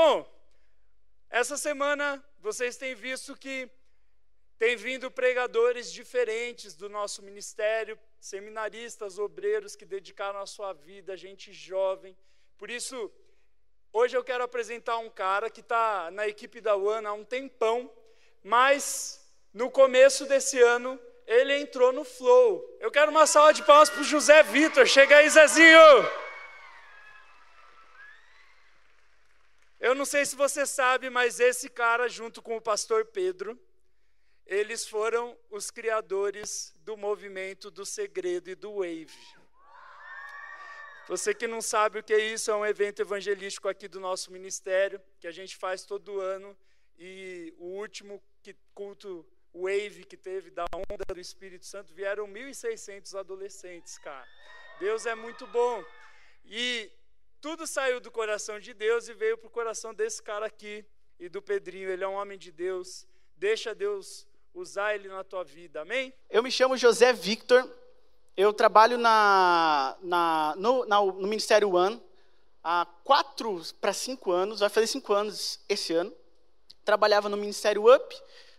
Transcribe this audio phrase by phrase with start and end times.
[0.00, 0.24] Bom,
[1.28, 3.68] essa semana vocês têm visto que
[4.56, 11.52] tem vindo pregadores diferentes do nosso ministério, seminaristas, obreiros que dedicaram a sua vida, gente
[11.52, 12.16] jovem.
[12.56, 13.10] Por isso,
[13.92, 17.92] hoje eu quero apresentar um cara que está na equipe da One há um tempão,
[18.44, 20.96] mas no começo desse ano
[21.26, 22.64] ele entrou no flow.
[22.78, 24.86] Eu quero uma salva de palmas para o José Vitor.
[24.86, 26.27] Chega aí, Zezinho!
[29.80, 33.56] Eu não sei se você sabe, mas esse cara, junto com o pastor Pedro,
[34.44, 39.38] eles foram os criadores do movimento do segredo e do wave.
[41.06, 44.32] Você que não sabe o que é isso, é um evento evangelístico aqui do nosso
[44.32, 46.56] ministério, que a gente faz todo ano,
[46.98, 48.22] e o último
[48.74, 54.26] culto wave que teve da onda do Espírito Santo vieram 1.600 adolescentes, cara.
[54.80, 55.84] Deus é muito bom.
[56.44, 56.90] E
[57.40, 60.84] tudo saiu do coração de Deus e veio para o coração desse cara aqui
[61.20, 61.88] e do Pedrinho.
[61.88, 63.06] Ele é um homem de Deus.
[63.36, 65.82] Deixa Deus usar ele na tua vida.
[65.82, 66.12] Amém?
[66.28, 67.68] Eu me chamo José Victor.
[68.36, 72.02] Eu trabalho na, na, no, na, no Ministério One
[72.62, 74.60] há quatro para cinco anos.
[74.60, 76.12] Vai fazer cinco anos esse ano.
[76.84, 78.16] Trabalhava no Ministério Up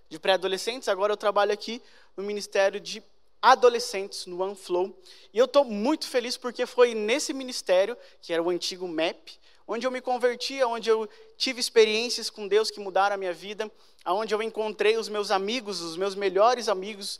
[0.07, 0.87] de pré-adolescentes.
[0.87, 1.81] Agora eu trabalho aqui
[2.15, 3.03] no Ministério de
[3.41, 4.95] adolescentes no OneFlow.
[5.33, 9.85] E eu estou muito feliz porque foi nesse ministério, que era o antigo MEP, onde
[9.85, 13.71] eu me converti, onde eu tive experiências com Deus que mudaram a minha vida,
[14.05, 17.19] onde eu encontrei os meus amigos, os meus melhores amigos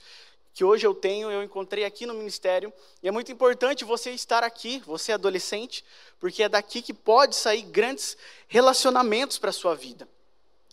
[0.53, 2.73] que hoje eu tenho, eu encontrei aqui no ministério.
[3.01, 5.85] E é muito importante você estar aqui, você adolescente,
[6.19, 8.17] porque é daqui que pode sair grandes
[8.47, 10.07] relacionamentos para a sua vida.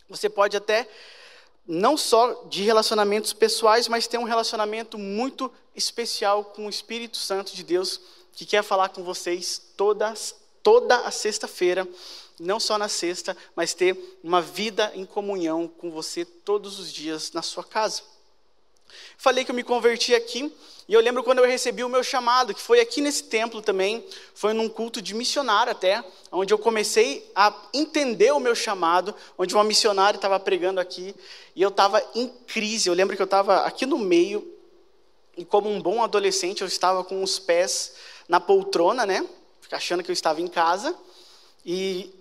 [0.08, 0.88] Você pode até
[1.66, 7.54] não só de relacionamentos pessoais, mas tem um relacionamento muito especial com o Espírito Santo
[7.54, 8.00] de Deus,
[8.32, 11.88] que quer falar com vocês todas, toda a sexta-feira,
[12.38, 17.32] não só na sexta, mas ter uma vida em comunhão com você todos os dias
[17.32, 18.02] na sua casa.
[19.16, 20.52] Falei que eu me converti aqui,
[20.88, 24.06] e eu lembro quando eu recebi o meu chamado, que foi aqui nesse templo também,
[24.34, 29.54] foi num culto de missionário até, onde eu comecei a entender o meu chamado, onde
[29.54, 31.14] uma missionária estava pregando aqui,
[31.56, 32.88] e eu estava em crise.
[32.88, 34.46] Eu lembro que eu estava aqui no meio,
[35.36, 37.94] e como um bom adolescente, eu estava com os pés
[38.28, 39.26] na poltrona, né?
[39.72, 40.96] Achando que eu estava em casa,
[41.64, 42.14] e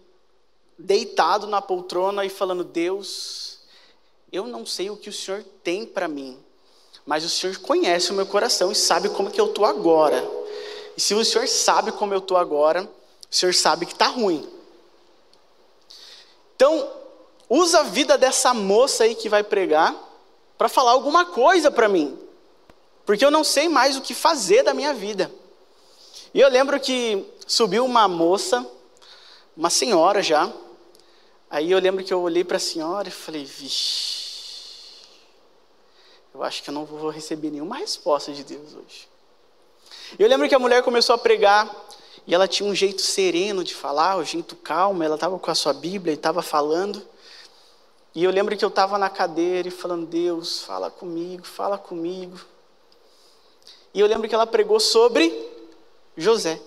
[0.77, 3.59] deitado na poltrona e falando: Deus,
[4.31, 6.37] eu não sei o que o Senhor tem para mim,
[7.05, 10.27] mas o Senhor conhece o meu coração e sabe como que eu estou agora.
[10.97, 14.49] E se o Senhor sabe como eu estou agora, o Senhor sabe que está ruim.
[16.55, 16.89] Então,
[17.47, 19.93] usa a vida dessa moça aí que vai pregar
[20.57, 22.17] para falar alguma coisa para mim,
[23.05, 25.29] porque eu não sei mais o que fazer da minha vida.
[26.33, 28.65] E eu lembro que subiu uma moça,
[29.55, 30.51] uma senhora já.
[31.49, 34.24] Aí eu lembro que eu olhei para a senhora e falei, vixe
[36.35, 39.07] eu acho que eu não vou receber nenhuma resposta de Deus hoje.
[40.19, 41.73] Eu lembro que a mulher começou a pregar
[42.27, 45.55] e ela tinha um jeito sereno de falar, um jeito calmo, ela estava com a
[45.55, 47.01] sua Bíblia e estava falando.
[48.13, 52.37] E eu lembro que eu estava na cadeira e falando: Deus, fala comigo, fala comigo.
[53.93, 55.33] E eu lembro que ela pregou sobre
[56.17, 56.59] José.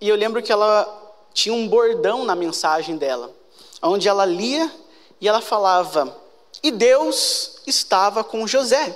[0.00, 3.30] E eu lembro que ela tinha um bordão na mensagem dela,
[3.82, 4.72] onde ela lia
[5.20, 6.21] e ela falava:
[6.62, 8.94] e Deus estava com José.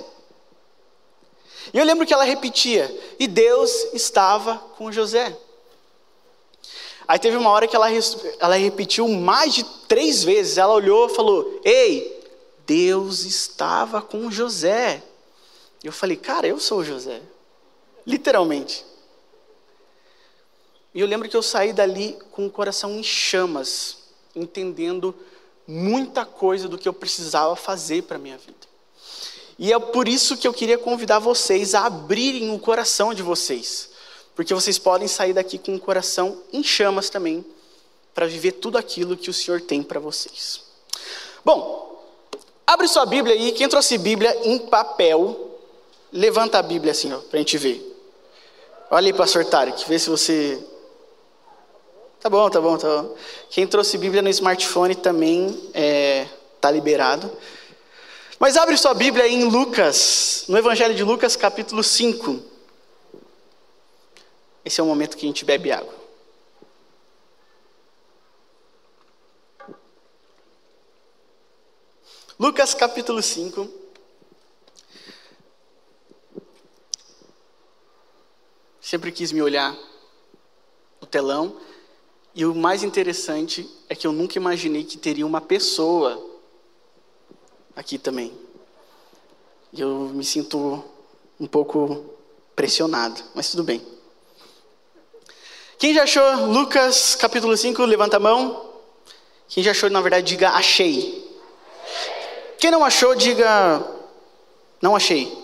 [1.73, 2.89] E eu lembro que ela repetia:
[3.19, 5.37] E Deus estava com José.
[7.07, 7.87] Aí teve uma hora que ela,
[8.39, 10.57] ela repetiu mais de três vezes.
[10.57, 12.25] Ela olhou e falou: Ei,
[12.65, 15.03] Deus estava com José.
[15.83, 17.21] E eu falei: Cara, eu sou José.
[18.05, 18.85] Literalmente.
[20.93, 23.97] E eu lembro que eu saí dali com o coração em chamas,
[24.35, 25.13] entendendo
[25.67, 28.55] muita coisa do que eu precisava fazer para a minha vida.
[29.59, 33.89] E é por isso que eu queria convidar vocês a abrirem o coração de vocês,
[34.35, 37.43] porque vocês podem sair daqui com o coração em chamas também,
[38.13, 40.61] para viver tudo aquilo que o Senhor tem para vocês.
[41.43, 42.03] Bom,
[42.65, 45.59] abre sua Bíblia aí, quem trouxe Bíblia em papel,
[46.11, 47.95] levanta a Bíblia assim, para a gente ver.
[48.89, 50.63] Olha aí, pastor Tarek, vê se você
[52.19, 53.15] Tá bom, tá bom, tá bom.
[53.49, 56.27] Quem trouxe Bíblia no smartphone também é,
[56.59, 57.31] tá liberado.
[58.39, 62.41] Mas abre sua Bíblia em Lucas, no Evangelho de Lucas, capítulo 5.
[64.65, 65.93] Esse é o momento que a gente bebe água.
[72.39, 73.69] Lucas capítulo 5.
[78.81, 79.75] Sempre quis me olhar
[80.99, 81.57] no telão
[82.37, 86.23] E o mais interessante é que eu nunca imaginei que teria uma pessoa
[87.75, 88.31] aqui também.
[89.73, 90.85] E eu me sinto
[91.39, 92.05] um pouco
[92.55, 93.81] pressionado, mas tudo bem.
[95.79, 97.83] Quem já achou Lucas capítulo 5?
[97.85, 98.71] Levanta a mão.
[99.47, 101.27] Quem já achou, na verdade, diga achei.
[102.59, 103.83] Quem não achou, diga
[104.79, 105.35] não achei.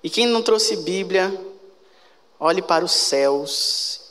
[0.00, 1.36] E quem não trouxe Bíblia,
[2.38, 4.07] olhe para os céus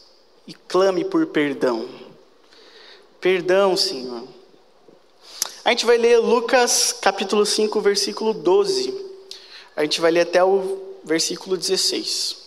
[0.48, 1.88] e clame por perdão.
[3.20, 4.24] Perdão, Senhor.
[5.66, 9.06] A gente vai ler Lucas capítulo 5, versículo 12.
[9.76, 12.38] A gente vai ler até o versículo 16.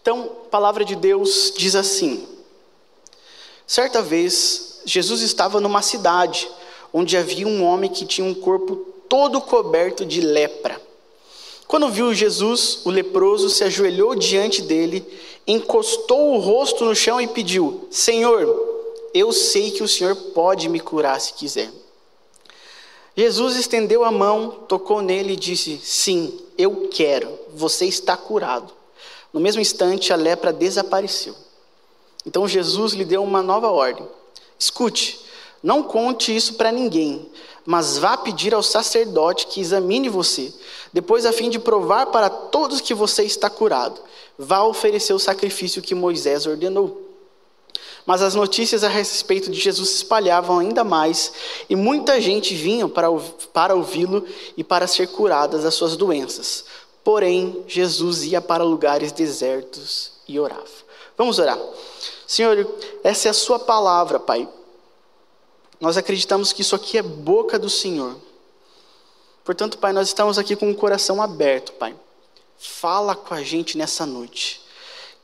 [0.00, 2.26] Então, a palavra de Deus diz assim:
[3.66, 6.48] Certa vez, Jesus estava numa cidade
[6.92, 8.76] onde havia um homem que tinha um corpo
[9.08, 10.80] todo coberto de lepra.
[11.70, 15.06] Quando viu Jesus, o leproso se ajoelhou diante dele,
[15.46, 18.44] encostou o rosto no chão e pediu: Senhor,
[19.14, 21.70] eu sei que o Senhor pode me curar se quiser.
[23.16, 28.72] Jesus estendeu a mão, tocou nele e disse: Sim, eu quero, você está curado.
[29.32, 31.36] No mesmo instante, a lepra desapareceu.
[32.26, 34.08] Então Jesus lhe deu uma nova ordem:
[34.58, 35.20] Escute,
[35.62, 37.30] não conte isso para ninguém,
[37.66, 40.52] mas vá pedir ao sacerdote que examine você.
[40.92, 44.00] Depois, a fim de provar para todos que você está curado,
[44.38, 47.08] vá oferecer o sacrifício que Moisés ordenou.
[48.06, 51.32] Mas as notícias a respeito de Jesus se espalhavam ainda mais,
[51.68, 53.08] e muita gente vinha para,
[53.52, 56.64] para ouvi-lo e para ser curadas das suas doenças.
[57.04, 60.64] Porém, Jesus ia para lugares desertos e orava.
[61.16, 61.58] Vamos orar.
[62.26, 62.66] Senhor,
[63.02, 64.48] essa é a Sua palavra, Pai.
[65.80, 68.16] Nós acreditamos que isso aqui é boca do Senhor.
[69.44, 71.96] Portanto, Pai, nós estamos aqui com o coração aberto, Pai.
[72.58, 74.60] Fala com a gente nessa noite.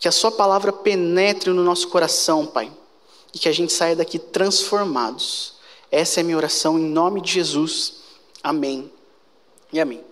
[0.01, 2.73] Que a Sua palavra penetre no nosso coração, Pai.
[3.35, 5.55] E que a gente saia daqui transformados.
[5.91, 7.95] Essa é a minha oração em nome de Jesus.
[8.43, 8.91] Amém
[9.73, 10.03] e amém.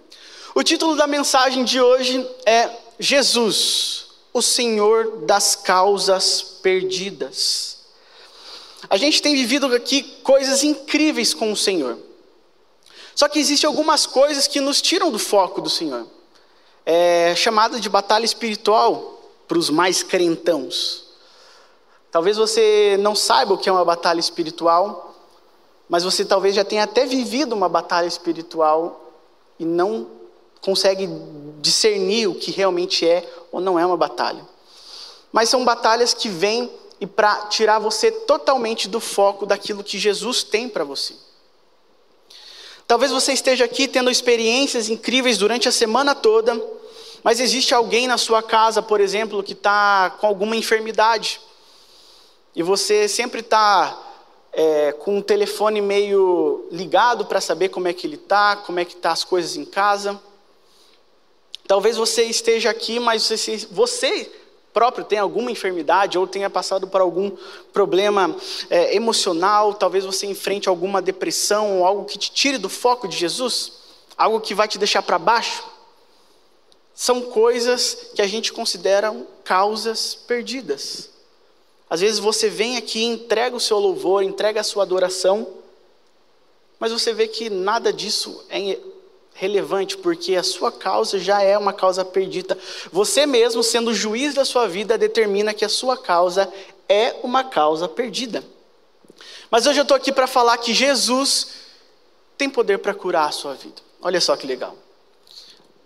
[0.55, 7.79] O título da mensagem de hoje é Jesus, o Senhor das causas perdidas.
[8.89, 11.99] A gente tem vivido aqui coisas incríveis com o Senhor.
[13.15, 16.07] Só que existem algumas coisas que nos tiram do foco do Senhor.
[16.85, 21.05] É chamada de batalha espiritual para os mais crentãos.
[22.11, 25.15] Talvez você não saiba o que é uma batalha espiritual,
[25.89, 29.13] mas você talvez já tenha até vivido uma batalha espiritual
[29.59, 30.09] e não
[30.61, 31.09] consegue
[31.61, 34.45] discernir o que realmente é ou não é uma batalha.
[35.33, 36.71] Mas são batalhas que vêm
[37.01, 41.15] e para tirar você totalmente do foco daquilo que Jesus tem para você.
[42.87, 46.61] Talvez você esteja aqui tendo experiências incríveis durante a semana toda,
[47.23, 51.41] mas existe alguém na sua casa, por exemplo, que está com alguma enfermidade,
[52.55, 53.99] e você sempre está
[54.53, 58.85] é, com o telefone meio ligado para saber como é que ele está, como é
[58.85, 60.21] que tá as coisas em casa.
[61.67, 64.31] Talvez você esteja aqui, mas você, você
[64.75, 67.31] próprio tenha alguma enfermidade ou tenha passado por algum
[67.73, 68.37] problema
[68.69, 73.17] é, emocional, talvez você enfrente alguma depressão ou algo que te tire do foco de
[73.17, 73.73] Jesus,
[74.19, 75.65] algo que vai te deixar para baixo.
[76.93, 81.11] São coisas que a gente considera causas perdidas.
[81.89, 85.47] Às vezes você vem aqui, entrega o seu louvor, entrega a sua adoração,
[86.81, 88.79] mas você vê que nada disso é
[89.35, 92.57] relevante, porque a sua causa já é uma causa perdida.
[92.91, 96.51] Você mesmo, sendo juiz da sua vida, determina que a sua causa
[96.89, 98.45] é uma causa perdida.
[99.51, 101.49] Mas hoje eu estou aqui para falar que Jesus
[102.39, 103.83] tem poder para curar a sua vida.
[104.01, 104.77] Olha só que legal.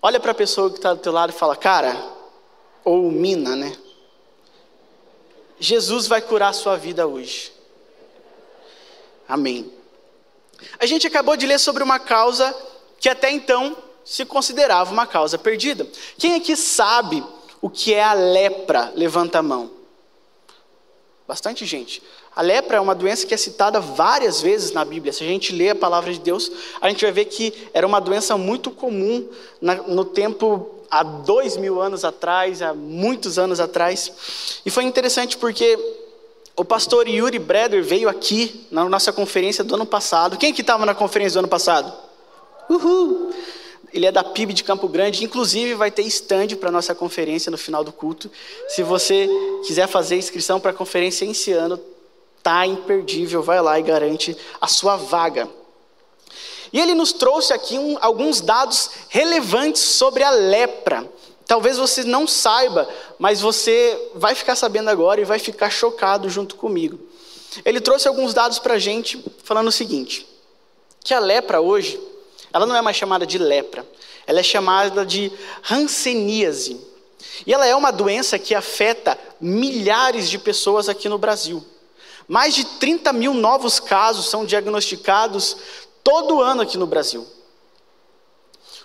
[0.00, 1.96] Olha para a pessoa que está do teu lado e fala, cara,
[2.84, 3.76] ou mina, né?
[5.58, 7.52] Jesus vai curar a sua vida hoje.
[9.28, 9.72] Amém.
[10.78, 12.54] A gente acabou de ler sobre uma causa
[12.98, 15.86] que até então se considerava uma causa perdida.
[16.16, 17.22] Quem aqui sabe
[17.60, 18.92] o que é a lepra?
[18.94, 19.70] Levanta a mão.
[21.26, 22.02] Bastante gente.
[22.34, 25.12] A lepra é uma doença que é citada várias vezes na Bíblia.
[25.12, 26.50] Se a gente lê a palavra de Deus,
[26.80, 29.28] a gente vai ver que era uma doença muito comum
[29.88, 34.60] no tempo há dois mil anos atrás, há muitos anos atrás.
[34.64, 35.78] E foi interessante porque
[36.56, 40.38] o pastor Yuri Breder veio aqui na nossa conferência do ano passado.
[40.38, 42.07] Quem que estava na conferência do ano passado?
[42.68, 43.32] Uhul!
[43.92, 47.56] Ele é da PIB de Campo Grande, inclusive vai ter stand para nossa conferência no
[47.56, 48.30] final do culto.
[48.68, 49.28] Se você
[49.66, 51.80] quiser fazer inscrição para a conferência esse ano,
[52.42, 55.48] tá imperdível, vai lá e garante a sua vaga.
[56.72, 61.10] E ele nos trouxe aqui um, alguns dados relevantes sobre a lepra.
[61.46, 62.86] talvez você não saiba,
[63.18, 67.00] mas você vai ficar sabendo agora e vai ficar chocado junto comigo.
[67.64, 70.28] Ele trouxe alguns dados para a gente, falando o seguinte:
[71.02, 71.98] que a lepra hoje,
[72.52, 73.86] ela não é mais chamada de lepra,
[74.26, 75.32] ela é chamada de
[75.70, 76.80] hanseníase.
[77.46, 81.64] E ela é uma doença que afeta milhares de pessoas aqui no Brasil.
[82.26, 85.56] Mais de 30 mil novos casos são diagnosticados
[86.02, 87.26] todo ano aqui no Brasil.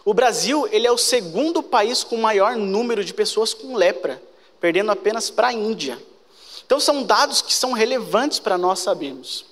[0.06, 4.22] O Brasil ele é o segundo país com maior número de pessoas com lepra,
[4.60, 6.02] perdendo apenas para a Índia.
[6.66, 9.46] Então são dados que são relevantes para nós sabermos.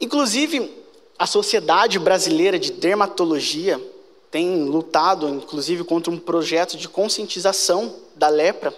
[0.00, 0.72] Inclusive,
[1.18, 3.82] a Sociedade Brasileira de Dermatologia
[4.30, 8.74] tem lutado, inclusive, contra um projeto de conscientização da lepra,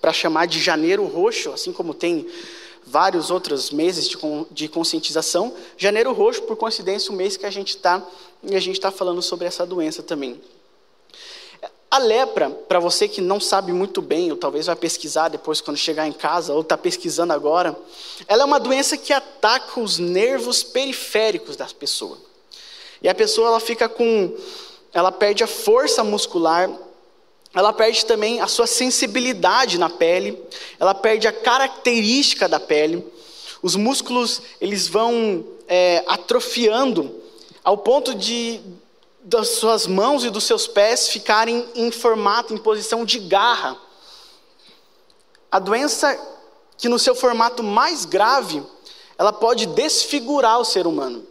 [0.00, 2.26] para chamar de Janeiro Roxo, assim como tem
[2.84, 4.08] vários outros meses
[4.50, 5.52] de, conscientização.
[5.76, 8.04] Janeiro Roxo, por coincidência, o mês que a gente está
[8.42, 10.40] e a gente está falando sobre essa doença também.
[11.96, 15.78] A lepra, para você que não sabe muito bem, ou talvez vai pesquisar depois quando
[15.78, 17.74] chegar em casa, ou está pesquisando agora,
[18.28, 22.18] ela é uma doença que ataca os nervos periféricos da pessoa.
[23.02, 24.36] E a pessoa ela fica com,
[24.92, 26.70] ela perde a força muscular,
[27.54, 30.38] ela perde também a sua sensibilidade na pele,
[30.78, 33.02] ela perde a característica da pele,
[33.62, 37.10] os músculos eles vão é, atrofiando
[37.64, 38.60] ao ponto de
[39.26, 43.76] das suas mãos e dos seus pés ficarem em formato, em posição de garra.
[45.50, 46.16] A doença
[46.78, 48.62] que no seu formato mais grave,
[49.18, 51.26] ela pode desfigurar o ser humano.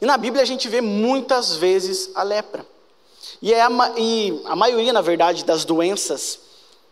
[0.00, 2.66] E na Bíblia a gente vê muitas vezes a lepra.
[3.40, 6.40] E, é a, e a maioria, na verdade, das doenças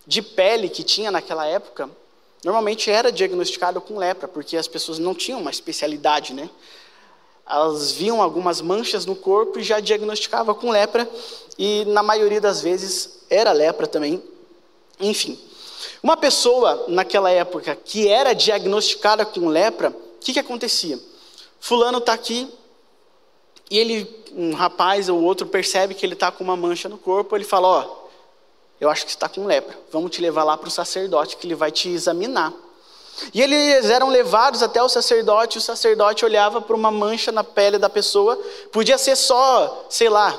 [0.06, 1.90] de pele que tinha naquela época,
[2.44, 6.48] normalmente era diagnosticado com lepra, porque as pessoas não tinham uma especialidade, né?
[7.48, 11.08] Elas viam algumas manchas no corpo e já diagnosticava com lepra,
[11.58, 14.22] e na maioria das vezes era lepra também.
[14.98, 15.38] Enfim,
[16.02, 20.98] uma pessoa naquela época que era diagnosticada com lepra, o que, que acontecia?
[21.60, 22.48] Fulano está aqui
[23.70, 27.34] e ele um rapaz ou outro percebe que ele está com uma mancha no corpo,
[27.34, 28.08] ele fala: Ó, oh,
[28.80, 31.54] eu acho que está com lepra, vamos te levar lá para o sacerdote que ele
[31.54, 32.52] vai te examinar.
[33.32, 37.42] E eles eram levados até o sacerdote, e o sacerdote olhava para uma mancha na
[37.42, 38.36] pele da pessoa,
[38.70, 40.38] podia ser só, sei lá,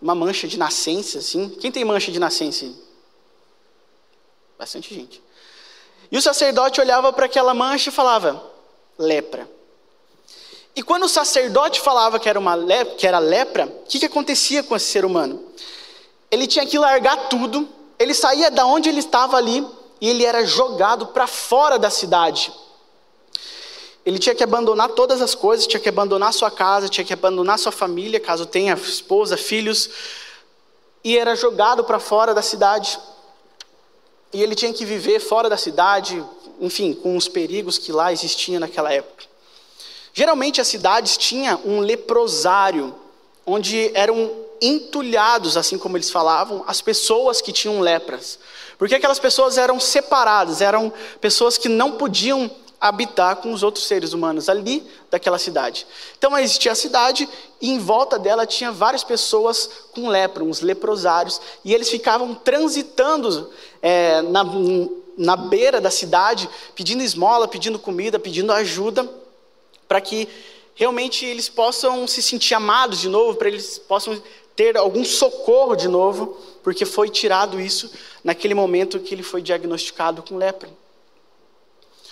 [0.00, 1.48] uma mancha de nascença, assim.
[1.60, 2.66] Quem tem mancha de nascença?
[4.58, 5.22] Bastante gente.
[6.10, 8.42] E o sacerdote olhava para aquela mancha e falava:
[8.98, 9.48] lepra.
[10.74, 14.06] E quando o sacerdote falava que era, uma lepra, que era lepra, o que, que
[14.06, 15.44] acontecia com esse ser humano?
[16.30, 19.66] Ele tinha que largar tudo, ele saía da onde ele estava ali
[20.00, 22.52] e ele era jogado para fora da cidade.
[24.04, 27.58] Ele tinha que abandonar todas as coisas, tinha que abandonar sua casa, tinha que abandonar
[27.58, 29.90] sua família, caso tenha esposa, filhos,
[31.04, 32.98] e era jogado para fora da cidade.
[34.32, 36.24] E ele tinha que viver fora da cidade,
[36.60, 39.24] enfim, com os perigos que lá existiam naquela época.
[40.14, 42.94] Geralmente as cidades tinham um leprosário,
[43.44, 44.30] onde eram
[44.60, 48.38] entulhados, assim como eles falavam, as pessoas que tinham lepras.
[48.78, 52.50] Porque aquelas pessoas eram separadas, eram pessoas que não podiam
[52.80, 55.86] habitar com os outros seres humanos ali daquela cidade.
[56.16, 57.28] Então existia a cidade
[57.60, 63.50] e em volta dela tinha várias pessoas com lepra, uns leprosários, e eles ficavam transitando
[63.82, 64.42] é, na,
[65.16, 69.06] na beira da cidade, pedindo esmola, pedindo comida, pedindo ajuda
[69.86, 70.26] para que
[70.74, 74.22] realmente eles possam se sentir amados de novo, para eles possam
[74.56, 77.90] ter algum socorro de novo, porque foi tirado isso
[78.22, 80.68] naquele momento que ele foi diagnosticado com lepra.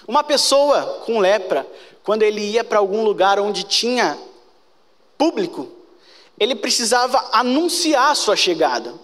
[0.07, 1.67] Uma pessoa com lepra,
[2.03, 4.19] quando ele ia para algum lugar onde tinha
[5.19, 5.69] público,
[6.39, 8.95] ele precisava anunciar a sua chegada.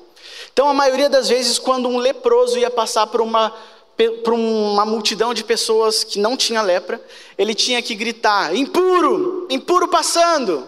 [0.53, 3.53] Então, a maioria das vezes, quando um leproso ia passar por uma
[3.97, 7.01] para uma multidão de pessoas que não tinha lepra,
[7.39, 10.67] ele tinha que gritar: impuro, impuro passando,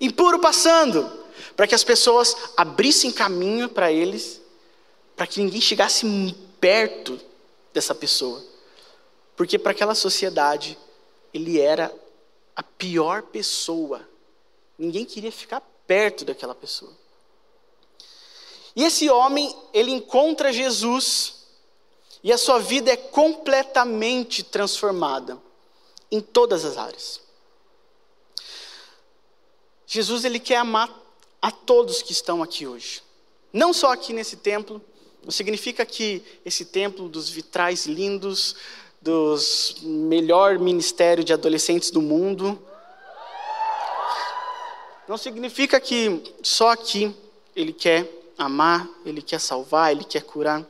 [0.00, 1.08] impuro passando,
[1.56, 4.42] para que as pessoas abrissem caminho para eles,
[5.16, 6.04] para que ninguém chegasse
[6.60, 7.18] perto
[7.72, 8.44] dessa pessoa.
[9.34, 10.78] Porque para aquela sociedade,
[11.32, 11.92] ele era
[12.54, 14.06] a pior pessoa.
[14.78, 16.92] Ninguém queria ficar perto daquela pessoa.
[18.74, 21.46] E esse homem, ele encontra Jesus
[22.22, 25.40] e a sua vida é completamente transformada
[26.10, 27.20] em todas as áreas.
[29.86, 31.05] Jesus ele quer amar
[31.40, 33.02] a todos que estão aqui hoje.
[33.52, 34.80] Não só aqui nesse templo,
[35.24, 38.56] não significa que esse templo dos vitrais lindos,
[39.00, 42.60] dos melhor ministério de adolescentes do mundo,
[45.08, 47.14] não significa que só aqui
[47.54, 50.66] ele quer amar, ele quer salvar, ele quer curar.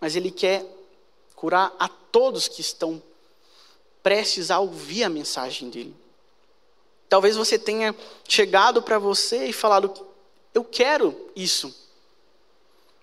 [0.00, 0.64] Mas ele quer
[1.34, 3.02] curar a todos que estão
[4.02, 5.94] prestes a ouvir a mensagem dele.
[7.14, 7.94] Talvez você tenha
[8.28, 10.04] chegado para você e falado:
[10.52, 11.72] Eu quero isso,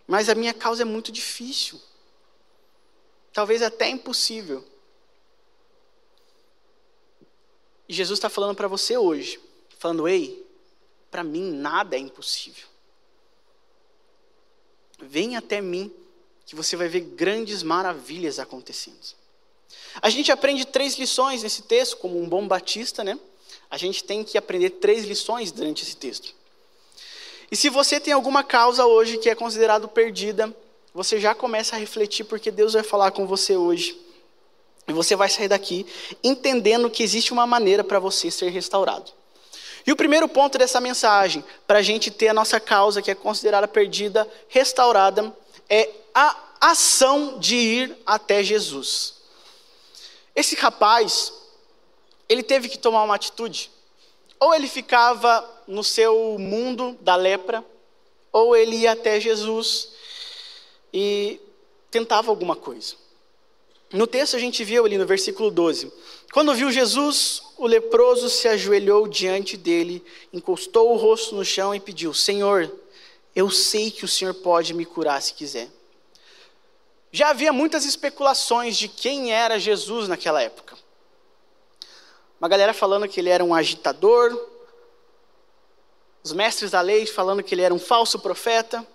[0.06, 1.80] mas a minha causa é muito difícil,
[3.32, 4.68] talvez até impossível.
[7.88, 9.40] E Jesus está falando para você hoje,
[9.80, 10.46] falando: Ei,
[11.10, 12.68] para mim nada é impossível.
[15.00, 15.90] Vem até mim,
[16.46, 19.16] que você vai ver grandes maravilhas acontecendo.
[20.02, 23.18] A gente aprende três lições nesse texto, como um bom batista, né?
[23.72, 26.36] A gente tem que aprender três lições durante esse texto.
[27.50, 30.54] E se você tem alguma causa hoje que é considerado perdida,
[30.94, 33.98] você já começa a refletir porque Deus vai falar com você hoje.
[34.88, 35.86] E você vai sair daqui
[36.22, 39.12] entendendo que existe uma maneira para você ser restaurado.
[39.88, 43.16] E o primeiro ponto dessa mensagem, para a gente ter a nossa causa, que é
[43.16, 45.34] considerada perdida, restaurada,
[45.70, 49.16] é a ação de ir até Jesus.
[50.36, 51.34] Esse rapaz,
[52.32, 53.70] ele teve que tomar uma atitude.
[54.40, 57.64] Ou ele ficava no seu mundo da lepra,
[58.32, 59.90] ou ele ia até Jesus
[60.94, 61.40] e
[61.92, 62.96] tentava alguma coisa.
[63.92, 65.92] No texto a gente viu ali no versículo 12:
[66.32, 71.80] quando viu Jesus, o leproso se ajoelhou diante dele, encostou o rosto no chão e
[71.82, 72.72] pediu: Senhor,
[73.36, 75.68] eu sei que o Senhor pode me curar se quiser.
[77.12, 80.81] Já havia muitas especulações de quem era Jesus naquela época.
[82.42, 84.36] Uma galera falando que ele era um agitador,
[86.24, 88.86] os mestres da lei falando que ele era um falso profeta.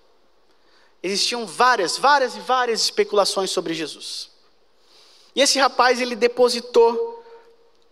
[1.01, 4.33] Existiam várias, várias e várias especulações sobre Jesus.
[5.33, 7.25] E esse rapaz, ele depositou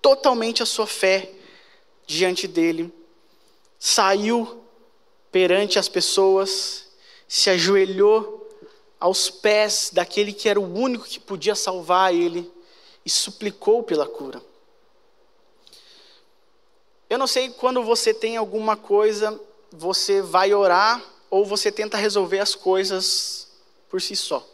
[0.03, 1.31] totalmente a sua fé
[2.05, 2.93] diante dele,
[3.79, 4.61] saiu
[5.31, 6.89] perante as pessoas,
[7.29, 8.45] se ajoelhou
[8.99, 12.53] aos pés daquele que era o único que podia salvar ele
[13.07, 14.43] e suplicou pela cura.
[17.15, 21.01] Eu não sei quando você tem alguma coisa, você vai orar
[21.31, 23.47] ou você tenta resolver as coisas
[23.89, 24.45] por si só.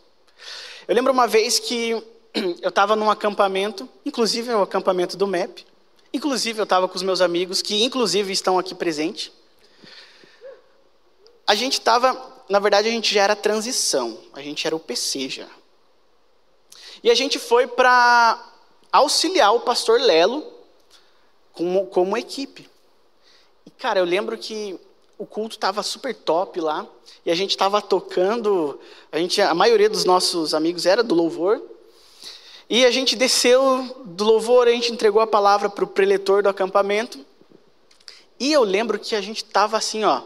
[0.87, 1.93] Eu lembro uma vez que
[2.61, 5.67] eu estava num acampamento, inclusive o acampamento do MEP.
[6.13, 9.33] Inclusive eu estava com os meus amigos, que inclusive estão aqui presentes.
[11.47, 15.31] A gente estava, na verdade a gente já era transição, a gente era o PC
[15.31, 15.49] já.
[17.03, 18.39] E a gente foi para
[18.93, 20.60] auxiliar o pastor Lelo
[21.61, 22.67] como, como equipe.
[23.67, 24.81] E cara, eu lembro que
[25.19, 26.87] o culto estava super top lá,
[27.27, 28.81] e a gente estava tocando,
[29.13, 31.63] a, gente, a maioria dos nossos amigos era do louvor,
[32.67, 36.49] e a gente desceu do louvor, a gente entregou a palavra para o preletor do
[36.49, 37.19] acampamento.
[38.39, 40.23] E eu lembro que a gente estava assim, ó.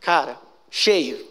[0.00, 1.24] Cara, cheio.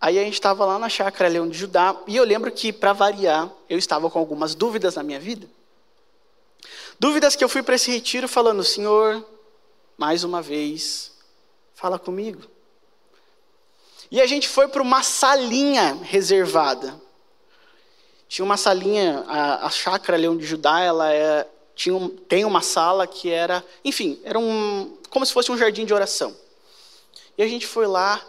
[0.00, 1.96] Aí a gente estava lá na chácara Leão de Judá.
[2.06, 5.48] E eu lembro que, para variar, eu estava com algumas dúvidas na minha vida.
[7.00, 9.24] Dúvidas que eu fui para esse retiro falando: Senhor,
[9.96, 11.12] mais uma vez,
[11.74, 12.42] fala comigo.
[14.10, 17.00] E a gente foi para uma salinha reservada.
[18.28, 22.60] Tinha uma salinha, a, a chácara Leão de Judá, ela é, tinha um, tem uma
[22.60, 26.36] sala que era, enfim, era um, como se fosse um jardim de oração.
[27.36, 28.20] E a gente foi lá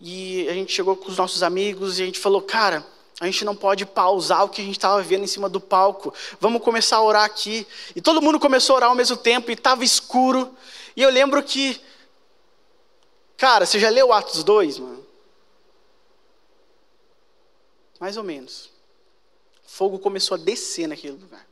[0.00, 2.84] e a gente chegou com os nossos amigos e a gente falou, cara,
[3.20, 6.12] a gente não pode pausar o que a gente estava vendo em cima do palco.
[6.40, 7.66] Vamos começar a orar aqui.
[7.94, 10.56] E todo mundo começou a orar ao mesmo tempo e estava escuro.
[10.96, 11.78] E eu lembro que,
[13.36, 15.06] cara, você já leu Atos 2, mano?
[18.00, 18.70] Mais ou menos
[19.80, 21.46] fogo começou a descer naquele lugar.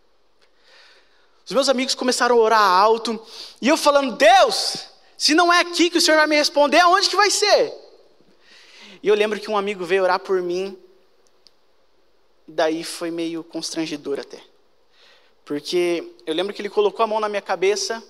[1.46, 3.18] Os meus amigos começaram a orar alto,
[3.58, 7.08] e eu falando: Deus, se não é aqui que o Senhor vai me responder, aonde
[7.08, 7.72] que vai ser?
[9.02, 10.76] E eu lembro que um amigo veio orar por mim,
[12.48, 14.42] daí foi meio constrangedor até.
[15.44, 18.02] Porque eu lembro que ele colocou a mão na minha cabeça,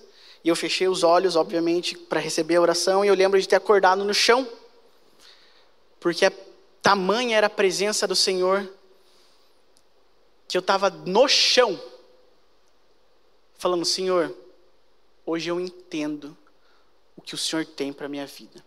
[0.43, 3.57] e eu fechei os olhos, obviamente, para receber a oração, e eu lembro de ter
[3.57, 4.47] acordado no chão,
[5.99, 6.31] porque a
[6.81, 8.67] tamanha era a presença do Senhor
[10.47, 11.79] que eu estava no chão,
[13.57, 14.35] falando: Senhor,
[15.25, 16.35] hoje eu entendo
[17.15, 18.63] o que o Senhor tem para a minha vida.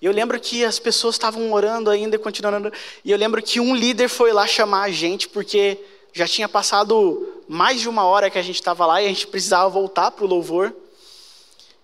[0.00, 2.72] E eu lembro que as pessoas estavam orando ainda, continuando,
[3.04, 5.78] e eu lembro que um líder foi lá chamar a gente, porque
[6.12, 9.26] já tinha passado mais de uma hora que a gente estava lá e a gente
[9.26, 10.74] precisava voltar para o louvor.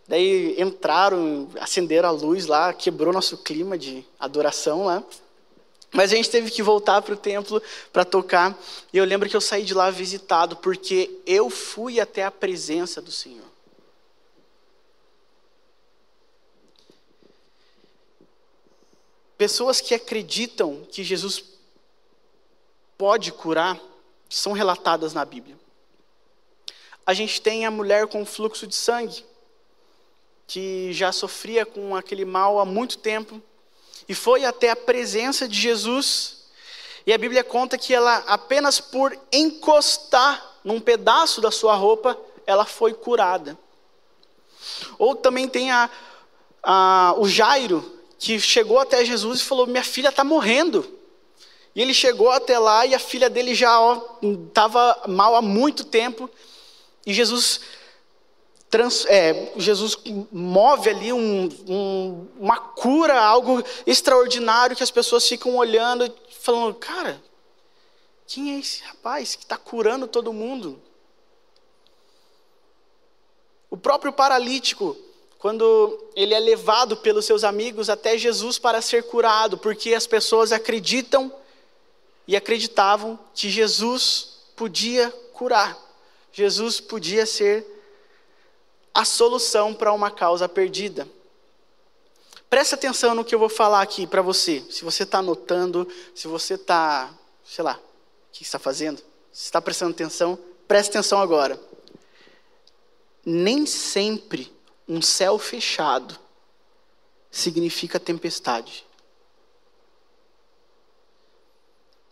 [0.09, 5.03] Daí entraram, acenderam a luz lá, quebrou nosso clima de adoração lá.
[5.93, 7.61] Mas a gente teve que voltar para o templo
[7.93, 8.57] para tocar.
[8.93, 13.01] E eu lembro que eu saí de lá visitado, porque eu fui até a presença
[13.01, 13.46] do Senhor.
[19.37, 21.45] Pessoas que acreditam que Jesus
[22.97, 23.79] pode curar
[24.29, 25.57] são relatadas na Bíblia.
[27.05, 29.25] A gente tem a mulher com fluxo de sangue,
[30.47, 33.41] que já sofria com aquele mal há muito tempo,
[34.09, 36.47] e foi até a presença de Jesus,
[37.07, 42.65] e a Bíblia conta que ela, apenas por encostar num pedaço da sua roupa, ela
[42.65, 43.57] foi curada.
[44.99, 45.89] Ou também tem a,
[46.63, 50.97] a, o Jairo, que chegou até Jesus e falou: Minha filha está morrendo.
[51.75, 53.79] E ele chegou até lá e a filha dele já
[54.49, 56.31] estava mal há muito tempo.
[57.05, 57.61] E Jesus,
[58.71, 59.99] trans, é, Jesus
[60.33, 67.23] move ali um, um, uma cura, algo extraordinário que as pessoas ficam olhando, falando: Cara,
[68.27, 70.81] quem é esse rapaz que está curando todo mundo?
[73.71, 74.97] O próprio paralítico,
[75.39, 80.53] quando ele é levado pelos seus amigos até Jesus para ser curado, porque as pessoas
[80.53, 81.33] acreditam
[82.27, 85.79] e acreditavam que Jesus podia curar,
[86.33, 87.65] Jesus podia ser
[88.93, 91.07] a solução para uma causa perdida.
[92.49, 94.65] Preste atenção no que eu vou falar aqui para você.
[94.71, 97.13] Se você está anotando, se você está,
[97.45, 99.03] sei lá, o que está fazendo?
[99.33, 101.61] Se está prestando atenção, preste atenção agora.
[103.25, 104.56] Nem sempre
[104.89, 106.19] um céu fechado
[107.31, 108.87] significa tempestade.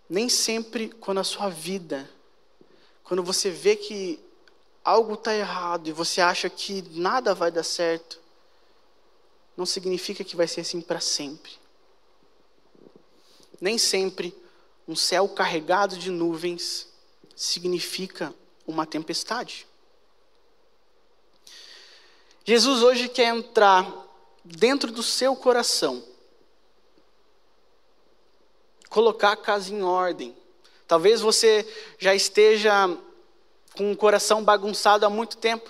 [0.08, 2.08] Nem sempre, quando a sua vida,
[3.02, 4.20] quando você vê que
[4.84, 8.20] algo está errado e você acha que nada vai dar certo,
[9.56, 11.52] não significa que vai ser assim para sempre.
[13.60, 14.37] Nem sempre
[14.87, 16.88] um céu carregado de nuvens
[17.34, 18.34] significa
[18.66, 19.66] uma tempestade.
[22.44, 23.90] Jesus hoje quer entrar
[24.44, 26.02] dentro do seu coração
[28.94, 30.37] colocar a casa em ordem.
[30.87, 31.66] Talvez você
[31.98, 32.96] já esteja
[33.76, 35.68] com o coração bagunçado há muito tempo.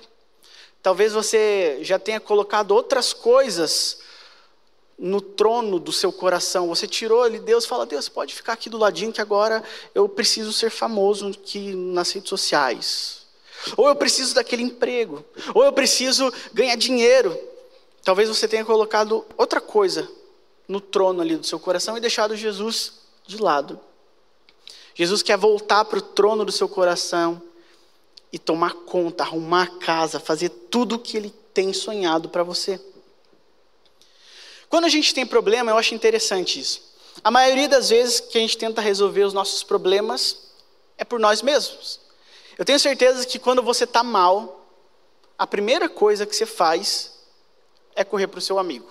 [0.82, 4.00] Talvez você já tenha colocado outras coisas
[4.98, 6.68] no trono do seu coração.
[6.68, 10.52] Você tirou ali, Deus fala: Deus, pode ficar aqui do ladinho que agora eu preciso
[10.52, 13.23] ser famoso aqui nas redes sociais.
[13.77, 15.24] Ou eu preciso daquele emprego.
[15.55, 17.38] Ou eu preciso ganhar dinheiro.
[18.03, 20.09] Talvez você tenha colocado outra coisa
[20.68, 22.92] no trono ali do seu coração e deixado Jesus
[23.27, 23.81] de lado.
[24.94, 27.42] Jesus quer voltar para o trono do seu coração
[28.33, 32.81] e tomar conta, arrumar a casa, fazer tudo o que ele tem sonhado para você.
[34.68, 36.83] Quando a gente tem problema, eu acho interessante isso.
[37.22, 40.48] A maioria das vezes que a gente tenta resolver os nossos problemas
[40.98, 42.00] é por nós mesmos.
[42.58, 44.66] Eu tenho certeza que quando você está mal,
[45.38, 47.12] a primeira coisa que você faz
[47.96, 48.90] é correr para o seu amigo,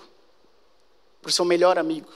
[1.22, 2.10] para o seu melhor amigo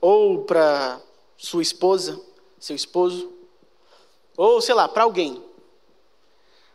[0.00, 1.00] ou para
[1.36, 2.20] sua esposa,
[2.58, 3.32] seu esposo,
[4.36, 5.44] ou sei lá, para alguém.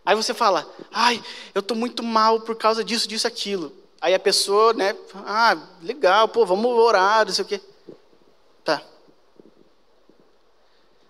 [0.06, 1.24] Aí você fala, ai,
[1.54, 3.74] eu estou muito mal por causa disso, disso, aquilo.
[4.00, 7.60] Aí a pessoa, né, ah, legal, pô, vamos orar, não sei o quê.
[8.64, 8.84] Tá.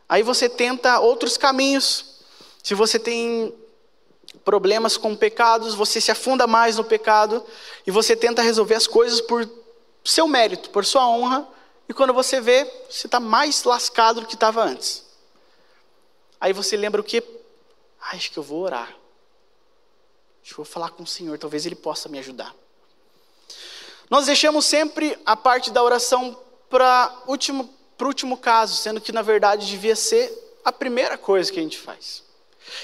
[0.07, 2.14] Aí você tenta outros caminhos.
[2.65, 3.53] Se você tem
[4.43, 7.45] problemas com pecados, você se afunda mais no pecado
[7.85, 9.47] e você tenta resolver as coisas por
[10.03, 11.47] seu mérito, por sua honra,
[11.87, 15.05] e quando você vê, você está mais lascado do que estava antes.
[16.41, 17.23] Aí você lembra o que?
[18.01, 18.89] Ah, acho que eu vou orar.
[20.41, 22.51] Acho que eu vou falar com o Senhor, talvez Ele possa me ajudar.
[24.09, 26.35] Nós deixamos sempre a parte da oração
[26.67, 30.33] para o último, último caso, sendo que na verdade devia ser
[30.65, 32.24] a primeira coisa que a gente faz.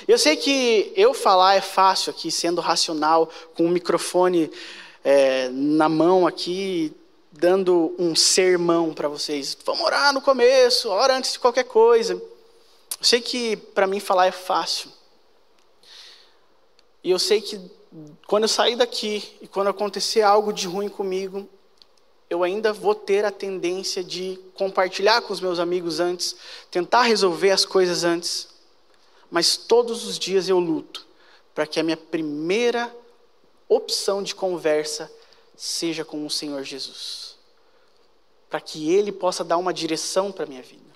[0.08, 4.52] Eu sei que eu falar é fácil aqui, sendo racional, com o microfone
[5.04, 6.94] é, na mão aqui,
[7.32, 9.58] dando um sermão para vocês.
[9.66, 12.14] Vamos orar no começo, ora antes de qualquer coisa.
[12.14, 12.22] Eu
[13.02, 14.92] sei que para mim falar é fácil.
[17.04, 17.60] E eu sei que
[18.28, 21.50] quando eu sair daqui e quando acontecer algo de ruim comigo,
[22.30, 26.36] eu ainda vou ter a tendência de compartilhar com os meus amigos antes,
[26.70, 28.48] tentar resolver as coisas antes.
[29.32, 31.08] Mas todos os dias eu luto
[31.56, 32.94] para que a minha primeira
[33.68, 35.12] opção de conversa
[35.56, 37.38] seja com o Senhor Jesus.
[38.50, 40.92] Para que Ele possa dar uma direção para a minha vida.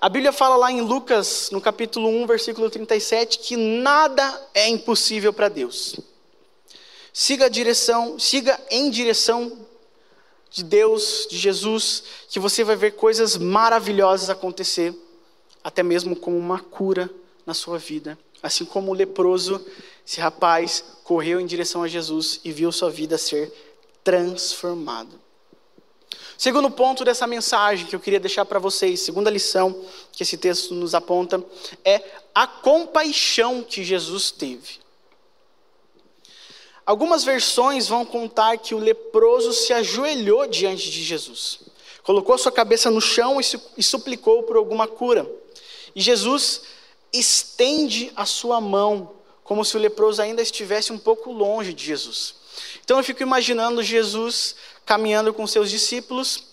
[0.00, 5.32] A Bíblia fala lá em Lucas, no capítulo 1, versículo 37, que nada é impossível
[5.32, 5.96] para Deus.
[7.12, 9.66] Siga a direção, siga em direção
[10.50, 14.94] de Deus, de Jesus, que você vai ver coisas maravilhosas acontecer,
[15.64, 17.10] até mesmo como uma cura
[17.46, 18.18] na sua vida.
[18.42, 19.64] Assim como o leproso,
[20.06, 23.50] esse rapaz correu em direção a Jesus e viu sua vida ser
[24.04, 25.24] transformada.
[26.36, 30.74] Segundo ponto dessa mensagem que eu queria deixar para vocês, segunda lição que esse texto
[30.74, 31.42] nos aponta,
[31.82, 32.02] é
[32.34, 34.84] a compaixão que Jesus teve.
[36.84, 41.60] Algumas versões vão contar que o leproso se ajoelhou diante de Jesus,
[42.02, 45.43] colocou sua cabeça no chão e suplicou por alguma cura.
[45.94, 46.62] E Jesus
[47.12, 52.34] estende a sua mão, como se o leproso ainda estivesse um pouco longe de Jesus.
[52.84, 56.44] Então eu fico imaginando Jesus caminhando com seus discípulos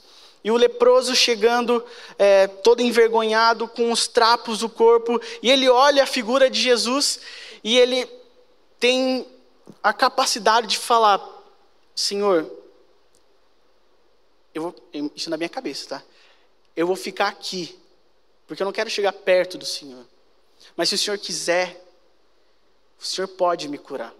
[0.43, 1.83] e o leproso chegando
[2.17, 7.19] é, todo envergonhado, com os trapos do corpo, e ele olha a figura de Jesus
[7.63, 8.09] e ele
[8.79, 9.27] tem
[9.83, 11.21] a capacidade de falar:
[11.95, 12.49] Senhor,
[14.53, 14.75] eu vou,
[15.15, 16.03] isso na minha cabeça, tá?
[16.75, 17.77] Eu vou ficar aqui,
[18.51, 20.05] porque eu não quero chegar perto do Senhor.
[20.75, 21.81] Mas se o Senhor quiser,
[22.99, 24.13] o Senhor pode me curar.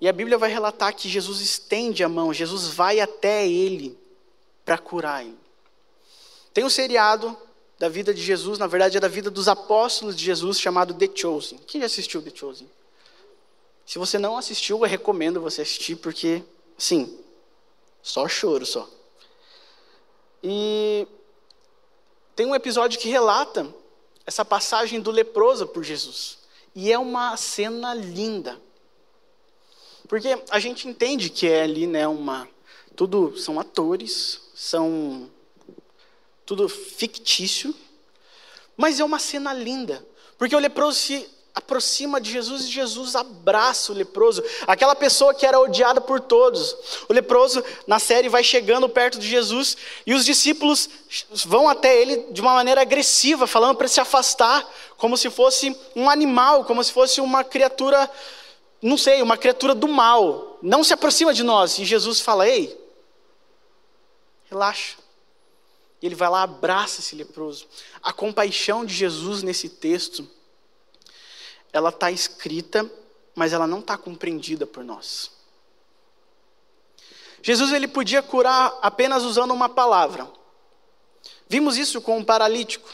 [0.00, 3.96] E a Bíblia vai relatar que Jesus estende a mão, Jesus vai até ele
[4.64, 5.38] para curar ele.
[6.52, 7.38] Tem um seriado
[7.78, 11.08] da vida de Jesus, na verdade é da vida dos apóstolos de Jesus, chamado The
[11.14, 11.58] Chosen.
[11.68, 12.68] Quem já assistiu The Chosen?
[13.86, 16.42] Se você não assistiu, eu recomendo você assistir, porque,
[16.76, 17.16] sim,
[18.02, 18.90] só choro só.
[20.42, 21.06] E
[22.38, 23.66] tem um episódio que relata
[24.24, 26.38] essa passagem do leproso por Jesus.
[26.72, 28.62] E é uma cena linda.
[30.06, 32.48] Porque a gente entende que é ali, né, uma
[32.94, 35.28] tudo são atores, são
[36.46, 37.74] tudo fictício,
[38.76, 40.06] mas é uma cena linda,
[40.38, 45.44] porque o leproso se aproxima de Jesus e Jesus abraça o leproso, aquela pessoa que
[45.44, 46.76] era odiada por todos.
[47.08, 50.88] O leproso na série vai chegando perto de Jesus e os discípulos
[51.44, 54.66] vão até ele de uma maneira agressiva, falando para se afastar,
[54.96, 58.10] como se fosse um animal, como se fosse uma criatura
[58.80, 61.78] não sei, uma criatura do mal, não se aproxima de nós.
[61.78, 62.78] E Jesus fala: Ei,
[64.48, 64.96] relaxa.
[66.00, 67.66] E ele vai lá, abraça esse leproso.
[68.00, 70.24] A compaixão de Jesus nesse texto,
[71.72, 72.88] ela está escrita,
[73.34, 75.30] mas ela não está compreendida por nós.
[77.42, 80.28] Jesus ele podia curar apenas usando uma palavra.
[81.48, 82.88] Vimos isso com um paralítico.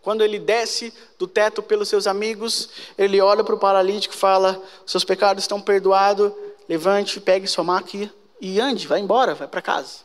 [0.00, 4.60] Quando ele desce do teto pelos seus amigos, ele olha para o paralítico e fala:
[4.84, 6.32] Seus pecados estão perdoados,
[6.68, 10.00] levante, pegue sua maca e ande, vai embora, vai para casa.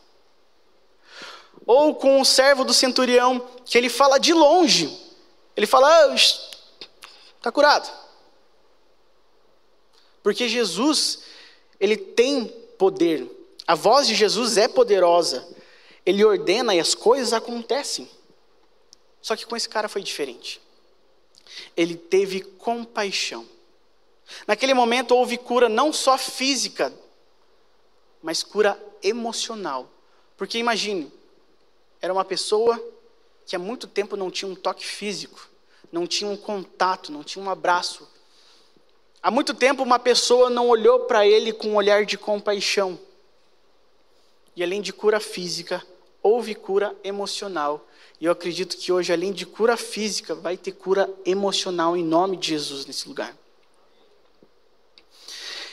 [1.65, 4.95] Ou com o servo do centurião, que ele fala de longe,
[5.55, 8.06] ele fala: Está ah, curado.
[10.27, 11.19] Porque Jesus,
[11.79, 13.31] ele tem poder,
[13.65, 15.47] a voz de Jesus é poderosa,
[16.05, 18.09] ele ordena e as coisas acontecem.
[19.21, 20.59] Só que com esse cara foi diferente.
[21.77, 23.47] Ele teve compaixão.
[24.45, 26.93] Naquele momento houve cura não só física,
[28.21, 29.89] mas cura emocional.
[30.35, 31.09] Porque imagine,
[32.01, 32.77] era uma pessoa
[33.45, 35.49] que há muito tempo não tinha um toque físico,
[35.89, 38.16] não tinha um contato, não tinha um abraço.
[39.27, 42.97] Há muito tempo uma pessoa não olhou para ele com um olhar de compaixão.
[44.55, 45.85] E além de cura física,
[46.23, 47.85] houve cura emocional
[48.21, 52.37] e eu acredito que hoje, além de cura física, vai ter cura emocional em nome
[52.37, 53.35] de Jesus nesse lugar.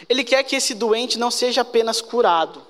[0.08, 2.60] Ele quer que esse doente não seja apenas curado,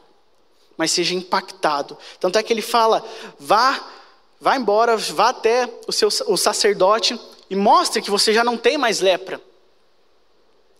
[0.76, 1.96] mas seja impactado.
[2.20, 3.02] Tanto é que ele fala:
[3.38, 3.90] vá,
[4.38, 7.18] vá embora, vá até o seu o sacerdote
[7.48, 9.40] e mostre que você já não tem mais lepra.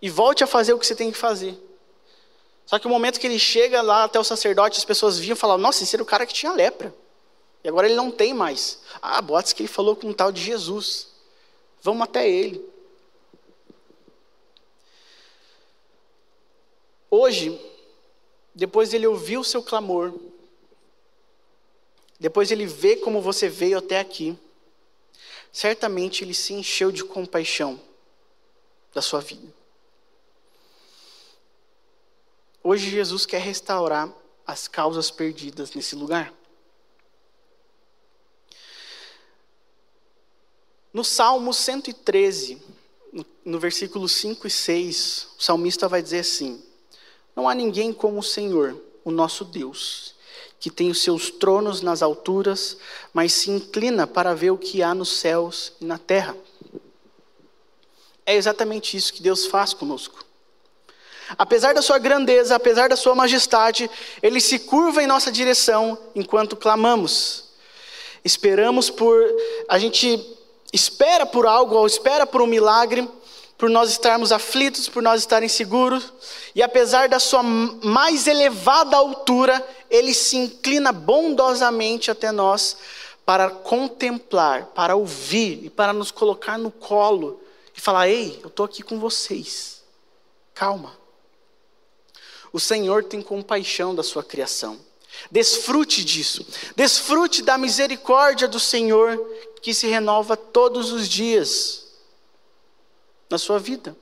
[0.05, 1.59] E volte a fazer o que você tem que fazer.
[2.67, 5.39] Só que o momento que ele chega lá até o sacerdote, as pessoas vinham e
[5.39, 6.95] falavam: Nossa, esse era o cara que tinha lepra.
[7.65, 8.81] E agora ele não tem mais.
[9.01, 11.09] Ah, boatos que ele falou com um tal de Jesus.
[11.81, 12.63] Vamos até ele.
[17.11, 17.59] Hoje,
[18.55, 20.13] depois ele ouvir o seu clamor,
[22.21, 24.39] depois ele vê como você veio até aqui,
[25.51, 27.81] certamente ele se encheu de compaixão
[28.93, 29.64] da sua vida.
[32.67, 34.11] Hoje Jesus quer restaurar
[34.47, 36.33] as causas perdidas nesse lugar.
[40.91, 42.63] No Salmo 113,
[43.45, 46.65] no versículo 5 e 6, o salmista vai dizer assim:
[47.37, 50.15] Não há ninguém como o Senhor, o nosso Deus,
[50.59, 52.79] que tem os seus tronos nas alturas,
[53.13, 56.35] mas se inclina para ver o que há nos céus e na terra.
[58.25, 60.25] É exatamente isso que Deus faz conosco.
[61.39, 63.91] Apesar da sua grandeza, apesar da sua majestade,
[64.23, 67.45] ele se curva em nossa direção enquanto clamamos.
[68.25, 69.17] Esperamos por
[69.69, 70.21] a gente
[70.73, 73.09] espera por algo, ou espera por um milagre,
[73.57, 76.13] por nós estarmos aflitos, por nós estarem seguros,
[76.55, 82.77] e apesar da sua mais elevada altura, ele se inclina bondosamente até nós
[83.25, 87.41] para contemplar, para ouvir e para nos colocar no colo
[87.77, 89.83] e falar: Ei, eu estou aqui com vocês,
[90.53, 91.04] calma.
[92.53, 94.79] O Senhor tem compaixão da sua criação.
[95.31, 96.47] Desfrute disso.
[96.77, 99.19] Desfrute da misericórdia do Senhor
[99.63, 101.87] que se renova todos os dias
[103.31, 103.97] na sua vida.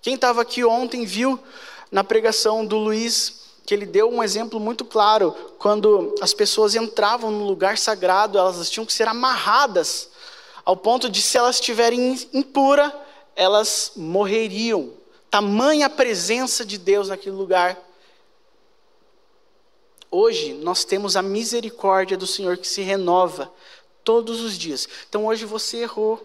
[0.00, 1.38] Quem estava aqui ontem viu
[1.90, 5.32] na pregação do Luiz que ele deu um exemplo muito claro.
[5.58, 10.10] Quando as pessoas entravam no lugar sagrado, elas tinham que ser amarradas,
[10.64, 12.92] ao ponto de, se elas estiverem impuras,
[13.34, 14.92] elas morreriam.
[15.34, 17.76] Tamanha presença de Deus naquele lugar.
[20.08, 23.52] Hoje nós temos a misericórdia do Senhor que se renova
[24.04, 24.88] todos os dias.
[25.08, 26.24] Então hoje você errou.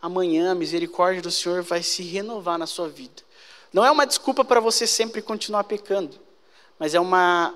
[0.00, 3.22] Amanhã a misericórdia do Senhor vai se renovar na sua vida.
[3.74, 6.18] Não é uma desculpa para você sempre continuar pecando,
[6.78, 7.54] mas é uma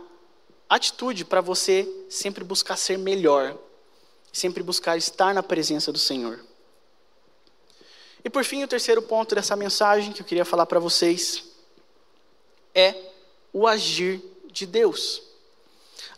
[0.68, 3.56] atitude para você sempre buscar ser melhor,
[4.30, 6.44] sempre buscar estar na presença do Senhor.
[8.24, 11.44] E por fim, o terceiro ponto dessa mensagem que eu queria falar para vocês
[12.74, 12.94] é
[13.52, 15.22] o agir de Deus.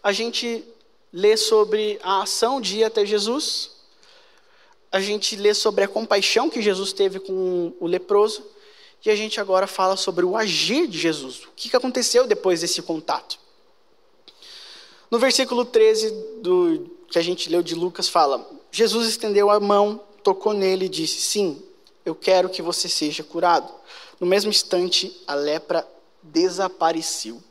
[0.02, 0.64] A gente
[1.12, 3.70] lê sobre a ação de ir até Jesus,
[4.92, 8.44] a gente lê sobre a compaixão que Jesus teve com o leproso,
[9.04, 11.44] e a gente agora fala sobre o agir de Jesus.
[11.44, 13.38] O que aconteceu depois desse contato?
[15.10, 20.00] No versículo 13 do, que a gente leu de Lucas, fala: Jesus estendeu a mão,
[20.22, 21.62] tocou nele e disse: Sim,
[22.04, 23.72] eu quero que você seja curado.
[24.20, 25.86] No mesmo instante, a lepra
[26.22, 27.42] desapareceu.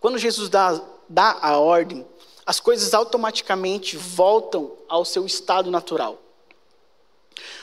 [0.00, 2.06] Quando Jesus dá, dá a ordem,
[2.46, 6.18] as coisas automaticamente voltam ao seu estado natural.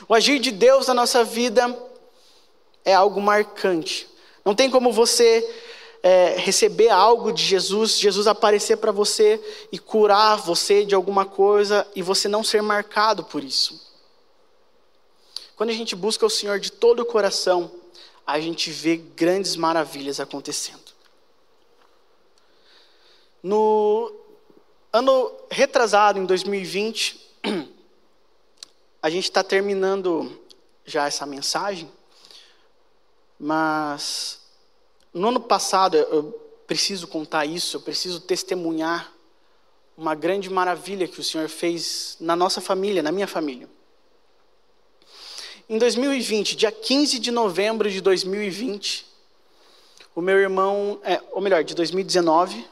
[0.08, 1.76] O agir de Deus na nossa vida
[2.84, 4.08] é algo marcante.
[4.44, 5.48] Não tem como você
[6.02, 9.40] é, receber algo de Jesus, Jesus aparecer para você
[9.72, 13.85] e curar você de alguma coisa e você não ser marcado por isso.
[15.56, 17.72] Quando a gente busca o Senhor de todo o coração,
[18.26, 20.84] a gente vê grandes maravilhas acontecendo.
[23.42, 24.12] No
[24.92, 27.18] ano retrasado, em 2020,
[29.02, 30.38] a gente está terminando
[30.84, 31.90] já essa mensagem,
[33.40, 34.40] mas
[35.12, 36.32] no ano passado, eu
[36.66, 39.10] preciso contar isso, eu preciso testemunhar
[39.96, 43.66] uma grande maravilha que o Senhor fez na nossa família, na minha família.
[45.68, 49.04] Em 2020, dia 15 de novembro de 2020,
[50.14, 52.64] o meu irmão, é, ou melhor, de 2019,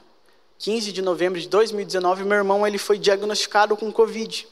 [0.60, 4.46] 15 de novembro de 2019, meu irmão ele foi diagnosticado com Covid,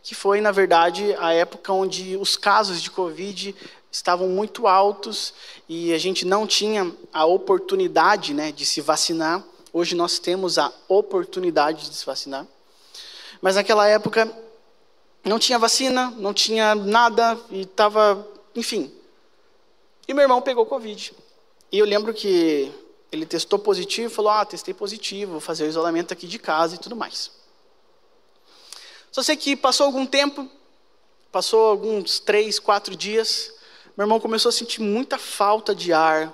[0.00, 3.52] que foi, na verdade, a época onde os casos de Covid
[3.90, 5.34] estavam muito altos
[5.68, 9.42] e a gente não tinha a oportunidade né, de se vacinar.
[9.72, 12.46] Hoje nós temos a oportunidade de se vacinar.
[13.42, 14.32] Mas naquela época
[15.28, 18.92] não tinha vacina, não tinha nada e estava, enfim.
[20.06, 21.14] E meu irmão pegou Covid.
[21.70, 22.72] E eu lembro que
[23.12, 26.78] ele testou positivo, falou: Ah, testei positivo, vou fazer o isolamento aqui de casa e
[26.78, 27.30] tudo mais.
[29.10, 30.48] Só sei que passou algum tempo,
[31.32, 33.52] passou alguns três, quatro dias,
[33.96, 36.32] meu irmão começou a sentir muita falta de ar,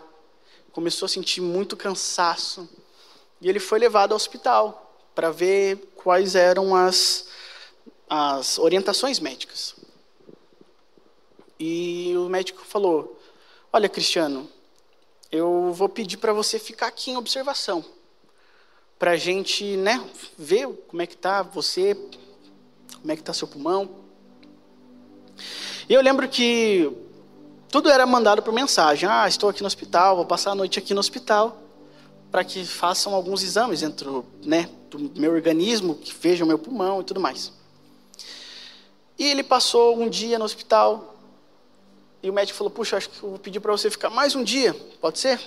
[0.72, 2.68] começou a sentir muito cansaço,
[3.40, 4.80] e ele foi levado ao hospital
[5.14, 7.26] para ver quais eram as,
[8.08, 9.74] as orientações médicas.
[11.58, 13.18] E o médico falou:
[13.72, 14.48] Olha, Cristiano,
[15.30, 17.84] eu vou pedir para você ficar aqui em observação,
[18.98, 20.04] para a gente né,
[20.38, 21.94] ver como é que está você,
[23.00, 23.90] como é que está seu pulmão.
[25.88, 26.90] E eu lembro que
[27.68, 29.08] tudo era mandado por mensagem.
[29.08, 31.60] Ah, estou aqui no hospital, vou passar a noite aqui no hospital,
[32.30, 37.04] para que façam alguns exames dentro né, do meu organismo, que vejam meu pulmão e
[37.04, 37.52] tudo mais.
[39.18, 41.14] E ele passou um dia no hospital,
[42.22, 44.42] e o médico falou: Puxa, acho que eu vou pedir para você ficar mais um
[44.42, 45.41] dia, pode ser?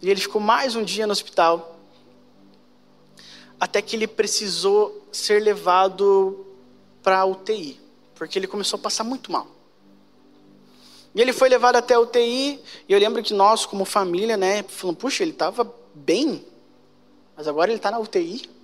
[0.00, 1.76] E ele ficou mais um dia no hospital,
[3.58, 6.46] até que ele precisou ser levado
[7.02, 7.80] para a UTI,
[8.14, 9.46] porque ele começou a passar muito mal.
[11.14, 14.62] E ele foi levado até a UTI, e eu lembro que nós, como família, né,
[14.64, 16.44] falamos: Puxa, ele estava bem,
[17.34, 18.57] mas agora ele está na UTI.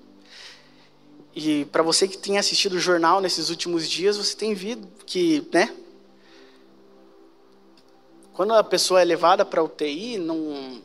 [1.35, 5.47] E para você que tem assistido o jornal nesses últimos dias, você tem visto que,
[5.53, 5.75] né,
[8.33, 10.83] quando a pessoa é levada para UTI, não,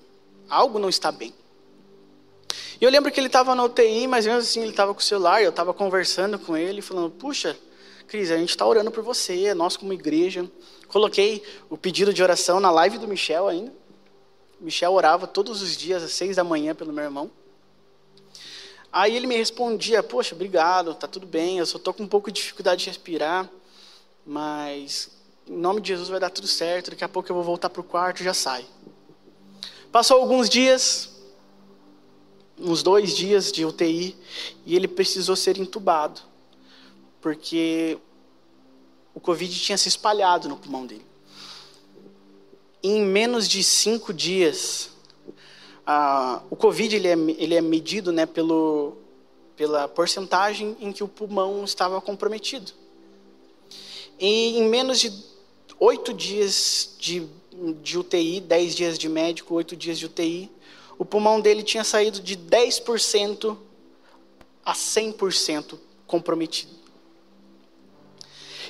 [0.49, 1.33] algo não está bem.
[2.81, 5.03] E eu lembro que ele estava na UTI, mas mesmo assim ele estava com o
[5.03, 7.55] celular, eu estava conversando com ele, falando, puxa,
[8.07, 10.49] Cris, a gente está orando por você, nós como igreja,
[10.89, 13.71] Coloquei o pedido de oração na live do Michel ainda.
[14.59, 17.29] Michel orava todos os dias às seis da manhã pelo meu irmão.
[18.91, 22.31] Aí ele me respondia: Poxa, obrigado, tá tudo bem, eu só tô com um pouco
[22.31, 23.49] de dificuldade de respirar,
[24.25, 25.11] mas
[25.47, 26.91] em nome de Jesus vai dar tudo certo.
[26.91, 28.65] Daqui a pouco eu vou voltar para o quarto e já sai.
[29.91, 31.09] Passou alguns dias,
[32.59, 34.15] uns dois dias de UTI,
[34.65, 36.21] e ele precisou ser entubado,
[37.19, 37.97] porque
[39.13, 41.05] o Covid tinha se espalhado no pulmão dele.
[42.83, 44.91] Em menos de cinco dias,
[46.49, 48.97] o Covid ele é, ele é medido né, pelo,
[49.55, 52.71] pela porcentagem em que o pulmão estava comprometido.
[54.19, 55.11] E em menos de
[55.79, 57.27] oito dias de,
[57.81, 60.51] de UTI, dez dias de médico, oito dias de UTI,
[60.97, 63.57] o pulmão dele tinha saído de 10%
[64.63, 66.73] a 100% comprometido.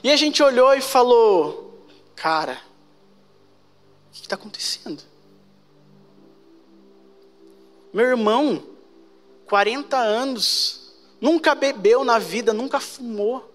[0.04, 2.62] E a gente olhou e falou: Cara,
[4.10, 5.09] o que está acontecendo?
[7.92, 8.64] Meu irmão,
[9.48, 13.52] 40 anos, nunca bebeu na vida, nunca fumou.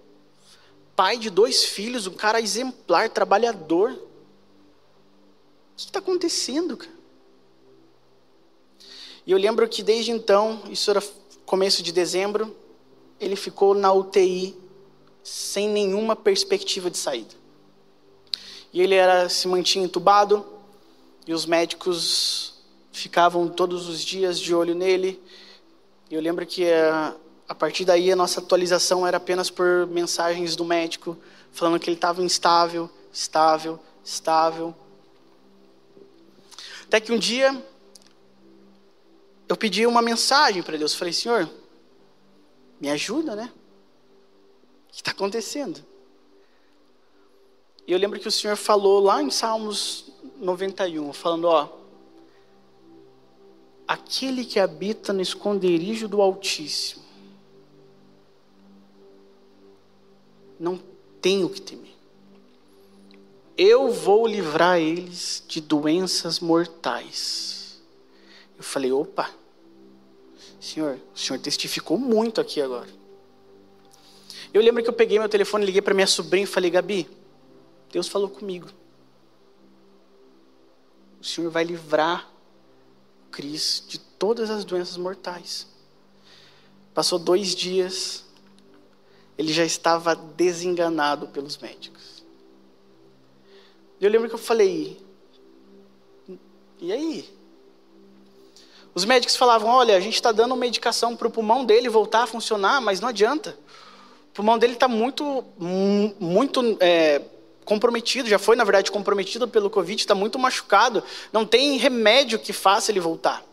[0.95, 3.91] Pai de dois filhos, um cara exemplar, trabalhador.
[3.91, 3.97] O
[5.77, 6.95] que está acontecendo, cara?
[9.25, 11.01] E eu lembro que desde então, isso era
[11.45, 12.55] começo de dezembro,
[13.19, 14.55] ele ficou na UTI
[15.23, 17.33] sem nenhuma perspectiva de saída.
[18.71, 20.45] E ele era se mantinha entubado
[21.25, 22.54] e os médicos
[22.95, 25.21] ficavam todos os dias de olho nele.
[26.09, 27.13] Eu lembro que a, eh,
[27.49, 31.17] a partir daí a nossa atualização era apenas por mensagens do médico
[31.51, 34.73] falando que ele estava instável, estável, estável.
[36.83, 37.63] Até que um dia
[39.47, 40.93] eu pedi uma mensagem para Deus.
[40.93, 41.49] Falei, Senhor,
[42.79, 43.51] me ajuda, né?
[44.87, 45.83] O que está acontecendo?
[47.85, 51.84] E eu lembro que o Senhor falou lá em Salmos 91, falando, ó,
[53.87, 57.03] aquele que habita no esconderijo do Altíssimo
[60.59, 60.79] não
[61.21, 61.93] tem o que temer.
[63.57, 67.81] Eu vou livrar eles de doenças mortais.
[68.57, 69.29] Eu falei, opa,
[70.59, 72.89] senhor, o senhor testificou muito aqui agora.
[74.53, 77.09] Eu lembro que eu peguei meu telefone, liguei para minha sobrinha e falei, Gabi,
[77.91, 78.69] Deus falou comigo.
[81.19, 82.29] O senhor vai livrar
[83.35, 85.67] Cris de todas as doenças mortais.
[86.93, 88.23] Passou dois dias,
[89.37, 92.23] ele já estava desenganado pelos médicos.
[93.99, 94.97] Eu lembro que eu falei,
[96.79, 97.29] e aí?
[98.93, 102.27] Os médicos falavam: olha, a gente está dando medicação para o pulmão dele voltar a
[102.27, 103.59] funcionar, mas não adianta.
[104.29, 105.43] O pulmão dele está muito,
[106.21, 107.21] muito é,
[107.65, 111.03] comprometido, já foi, na verdade, comprometido pelo Covid, está muito machucado.
[111.33, 113.43] Não tem remédio que faça ele voltar.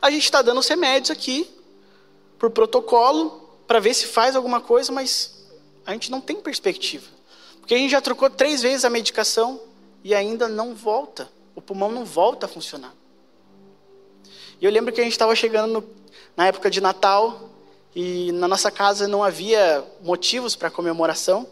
[0.00, 1.50] A gente está dando os remédios aqui,
[2.38, 5.44] por protocolo, para ver se faz alguma coisa, mas
[5.84, 7.06] a gente não tem perspectiva.
[7.58, 9.60] Porque a gente já trocou três vezes a medicação
[10.04, 11.28] e ainda não volta.
[11.54, 12.94] O pulmão não volta a funcionar.
[14.60, 15.84] E eu lembro que a gente estava chegando no,
[16.36, 17.50] na época de Natal
[17.94, 21.46] e na nossa casa não havia motivos para comemoração.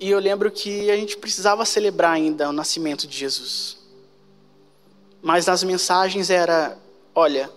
[0.00, 3.76] E eu lembro que a gente precisava celebrar ainda o nascimento de Jesus.
[5.20, 6.78] Mas nas mensagens era:
[7.14, 7.50] olha,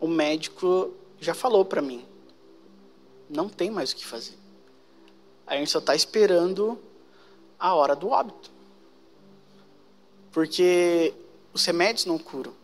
[0.00, 2.02] o médico já falou para mim,
[3.28, 4.38] não tem mais o que fazer.
[5.46, 6.78] A gente só está esperando
[7.58, 8.50] a hora do óbito.
[10.32, 11.14] Porque
[11.52, 12.54] os remédios não curam.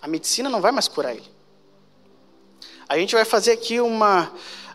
[0.00, 1.34] A medicina não vai mais curar ele.
[2.88, 4.32] A gente vai fazer aqui uma,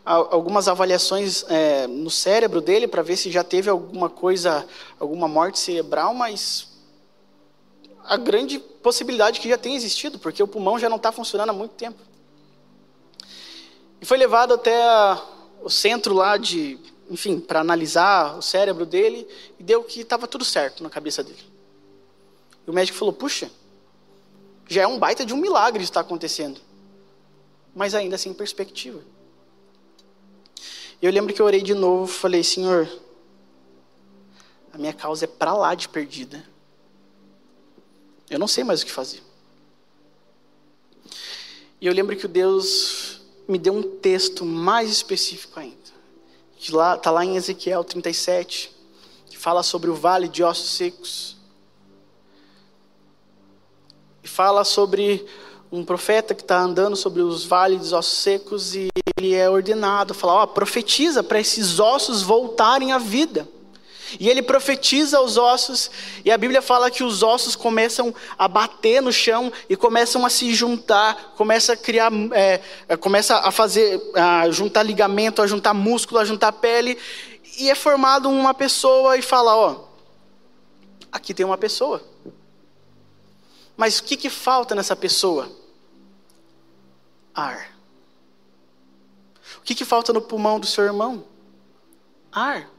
[0.09, 4.65] algumas avaliações é, no cérebro dele para ver se já teve alguma coisa,
[4.99, 6.67] alguma morte cerebral, mas
[8.03, 11.53] a grande possibilidade que já tem existido, porque o pulmão já não está funcionando há
[11.53, 11.99] muito tempo.
[14.01, 15.23] E foi levado até a,
[15.61, 19.27] o centro lá de, enfim, para analisar o cérebro dele
[19.59, 21.43] e deu que estava tudo certo na cabeça dele.
[22.65, 23.51] E o médico falou: puxa,
[24.67, 26.59] já é um baita de um milagre isso está acontecendo.
[27.75, 29.01] Mas ainda sem perspectiva.
[31.01, 32.89] E eu lembro que eu orei de novo, falei: Senhor,
[34.73, 36.43] a minha causa é para lá de perdida.
[38.29, 39.23] Eu não sei mais o que fazer.
[41.81, 45.77] E eu lembro que o Deus me deu um texto mais específico ainda.
[46.57, 48.71] Que lá está lá em Ezequiel 37,
[49.29, 51.39] que fala sobre o vale de ossos secos
[54.29, 55.25] fala sobre
[55.71, 60.13] um profeta que está andando sobre os vales dos ossos secos e ele é ordenado,
[60.13, 63.47] fala, ó, profetiza para esses ossos voltarem à vida.
[64.19, 65.91] E ele profetiza os ossos,
[66.25, 70.29] e a Bíblia fala que os ossos começam a bater no chão e começam a
[70.31, 75.75] se juntar, começa a criar, é, é, começa a fazer, a juntar ligamento, a juntar
[75.75, 76.97] músculo, a juntar pele,
[77.59, 79.75] e é formado uma pessoa e fala, ó,
[81.11, 82.01] aqui tem uma pessoa.
[83.75, 85.51] Mas o que, que falta nessa pessoa?
[87.33, 87.77] Ar.
[89.57, 91.25] O que, que falta no pulmão do seu irmão?
[92.31, 92.69] Ar.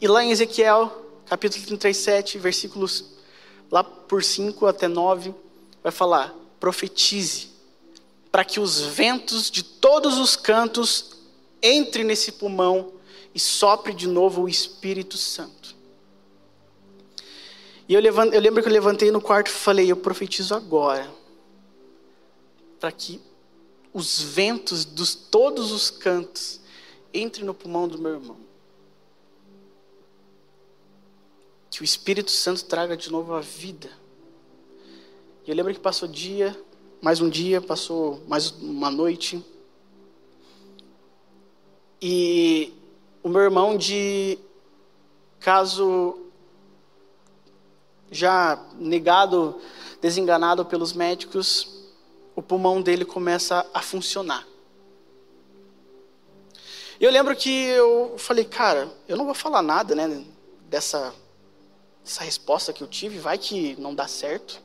[0.00, 0.90] E lá em Ezequiel,
[1.26, 3.04] capítulo 37, versículos
[3.70, 5.34] lá por 5 até 9,
[5.82, 7.50] vai falar: profetize,
[8.30, 11.16] para que os ventos de todos os cantos
[11.62, 12.92] entrem nesse pulmão
[13.34, 15.74] e sopre de novo o Espírito Santo.
[17.92, 21.12] E eu, eu lembro que eu levantei no quarto e falei: eu profetizo agora,
[22.80, 23.20] para que
[23.92, 26.58] os ventos de todos os cantos
[27.12, 28.38] entrem no pulmão do meu irmão.
[31.70, 33.90] que o Espírito Santo traga de novo a vida.
[35.46, 36.58] E eu lembro que passou dia,
[37.00, 39.44] mais um dia, passou mais uma noite.
[42.00, 42.72] E
[43.22, 44.38] o meu irmão de
[45.40, 46.21] caso
[48.12, 49.60] já negado,
[50.00, 51.68] desenganado pelos médicos,
[52.36, 54.46] o pulmão dele começa a funcionar.
[57.00, 60.24] E eu lembro que eu falei, cara, eu não vou falar nada, né,
[60.68, 61.12] dessa
[62.04, 64.60] essa resposta que eu tive, vai que não dá certo.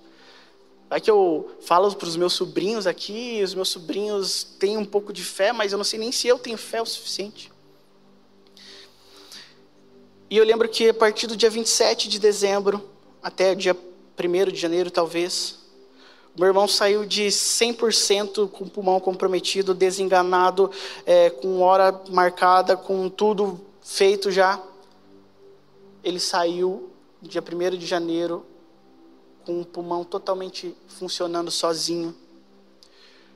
[0.90, 5.14] Vai que eu falo para os meus sobrinhos aqui, os meus sobrinhos têm um pouco
[5.14, 7.52] de fé, mas eu não sei nem se eu tenho fé o suficiente.
[10.30, 12.90] E eu lembro que a partir do dia 27 de dezembro,
[13.28, 13.76] até o dia
[14.18, 15.60] 1 de janeiro, talvez,
[16.38, 20.72] meu irmão saiu de 100% com o pulmão comprometido, desenganado,
[21.06, 24.64] é, com hora marcada, com tudo feito já.
[26.02, 26.90] Ele saiu
[27.22, 28.46] dia 1 de janeiro,
[29.46, 32.16] com o pulmão totalmente funcionando sozinho,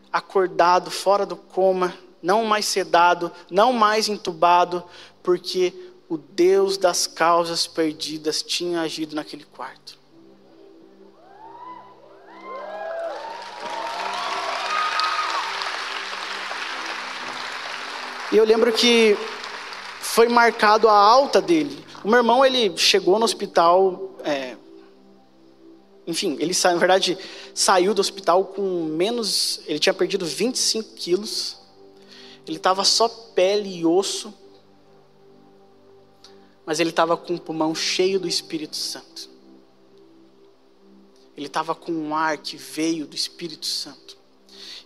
[0.09, 4.85] acordado, fora do coma, não mais sedado, não mais entubado,
[5.21, 9.97] porque o Deus das causas perdidas tinha agido naquele quarto.
[18.29, 19.15] E eu lembro que
[20.01, 21.81] foi marcado a alta dele.
[22.03, 24.57] O meu irmão, ele chegou no hospital, é,
[26.05, 27.17] enfim, ele na verdade
[27.53, 31.57] saiu do hospital com menos, ele tinha perdido 25 quilos,
[32.45, 34.40] ele estava só pele e osso,
[36.71, 39.29] mas ele estava com o pulmão cheio do Espírito Santo.
[41.35, 44.15] Ele estava com um ar que veio do Espírito Santo.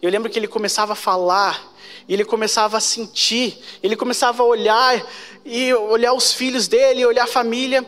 [0.01, 1.75] Eu lembro que ele começava a falar,
[2.09, 5.07] ele começava a sentir, ele começava a olhar,
[5.45, 7.85] e olhar os filhos dele, olhar a família.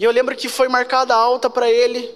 [0.00, 2.10] E eu lembro que foi marcada alta para ele.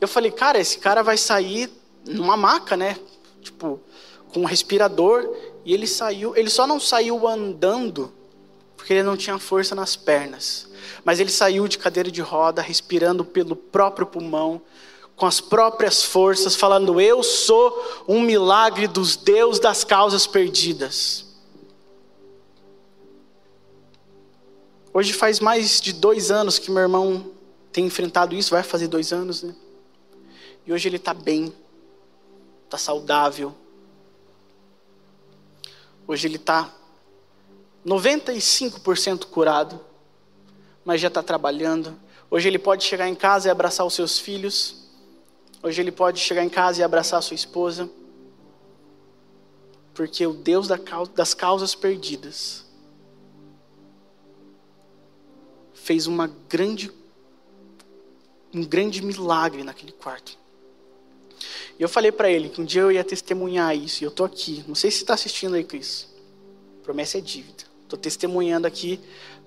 [0.00, 1.70] Eu falei, cara, esse cara vai sair
[2.04, 2.98] numa maca, né?
[3.40, 3.80] Tipo,
[4.32, 5.36] com um respirador.
[5.64, 8.12] E ele saiu, ele só não saiu andando,
[8.84, 10.68] porque ele não tinha força nas pernas.
[11.02, 14.60] Mas ele saiu de cadeira de roda, respirando pelo próprio pulmão,
[15.16, 21.24] com as próprias forças, falando: Eu sou um milagre dos Deus das causas perdidas.
[24.92, 27.30] Hoje faz mais de dois anos que meu irmão
[27.72, 29.54] tem enfrentado isso, vai fazer dois anos, né?
[30.66, 31.54] E hoje ele está bem,
[32.66, 33.54] está saudável.
[36.06, 36.70] Hoje ele está
[37.86, 39.80] 95% curado,
[40.84, 41.94] mas já está trabalhando.
[42.30, 44.88] Hoje ele pode chegar em casa e abraçar os seus filhos.
[45.62, 47.88] Hoje ele pode chegar em casa e abraçar a sua esposa.
[49.92, 50.68] Porque o Deus
[51.14, 52.64] das causas perdidas
[55.72, 56.90] fez uma grande,
[58.52, 60.38] um grande milagre naquele quarto.
[61.78, 64.02] E eu falei para ele que um dia eu ia testemunhar isso.
[64.02, 64.64] E eu estou aqui.
[64.66, 66.08] Não sei se está assistindo aí, Cris.
[66.82, 67.73] Promessa é dívida.
[67.94, 68.98] Estou testemunhando aqui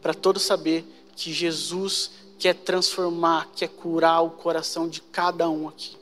[0.01, 0.85] para todos saber
[1.17, 5.97] que Jesus quer transformar, quer curar o coração de cada um aqui.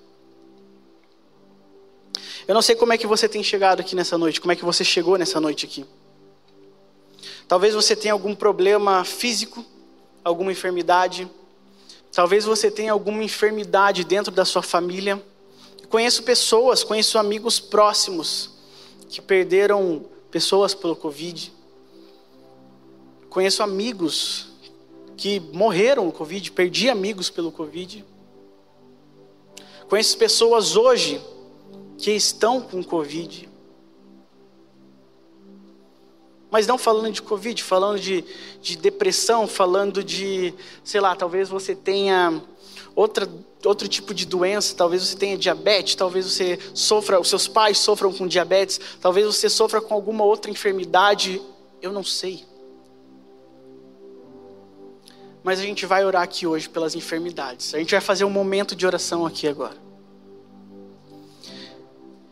[2.47, 4.63] Eu não sei como é que você tem chegado aqui nessa noite, como é que
[4.63, 5.87] você chegou nessa noite aqui.
[7.47, 9.65] Talvez você tenha algum problema físico,
[10.23, 11.27] alguma enfermidade.
[12.11, 15.19] Talvez você tenha alguma enfermidade dentro da sua família.
[15.89, 18.51] Conheço pessoas, conheço amigos próximos
[19.09, 21.55] que perderam pessoas pelo Covid.
[23.35, 24.47] Conheço amigos
[25.17, 28.05] que morreram no Covid, perdi amigos pelo Covid.
[29.89, 31.19] Conheço pessoas hoje
[31.97, 33.49] que estão com Covid.
[36.49, 38.23] Mas não falando de Covid, falando de,
[38.61, 42.41] de depressão, falando de, sei lá, talvez você tenha
[42.95, 43.29] outra,
[43.65, 48.13] outro tipo de doença, talvez você tenha diabetes, talvez você sofra, os seus pais sofram
[48.13, 51.41] com diabetes, talvez você sofra com alguma outra enfermidade,
[51.81, 52.54] eu não sei.
[55.45, 57.75] Mas a gente vai orar aqui hoje pelas enfermidades.
[57.75, 59.77] A gente vai fazer um momento de oração aqui agora.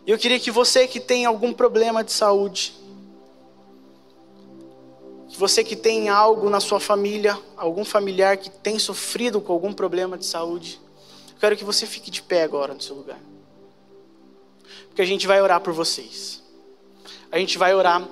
[0.04, 2.74] E eu queria que você que tem algum problema de saúde,
[5.38, 10.18] você que tem algo na sua família, algum familiar que tem sofrido com algum problema
[10.18, 10.82] de saúde,
[11.30, 13.20] eu quero que você fique de pé agora no seu lugar.
[14.88, 16.42] Porque a gente vai orar por vocês.
[17.32, 18.04] A gente vai orar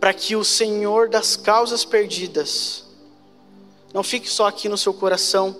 [0.00, 2.89] para que o Senhor das causas perdidas
[3.92, 5.56] não fique só aqui no seu coração,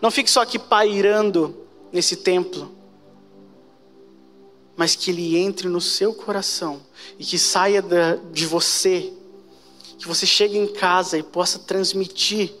[0.00, 1.56] não fique só aqui pairando
[1.92, 2.72] nesse templo,
[4.76, 6.80] mas que ele entre no seu coração
[7.18, 7.82] e que saia
[8.32, 9.12] de você.
[9.96, 12.52] Que você chegue em casa e possa transmitir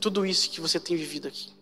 [0.00, 1.53] tudo isso que você tem vivido aqui.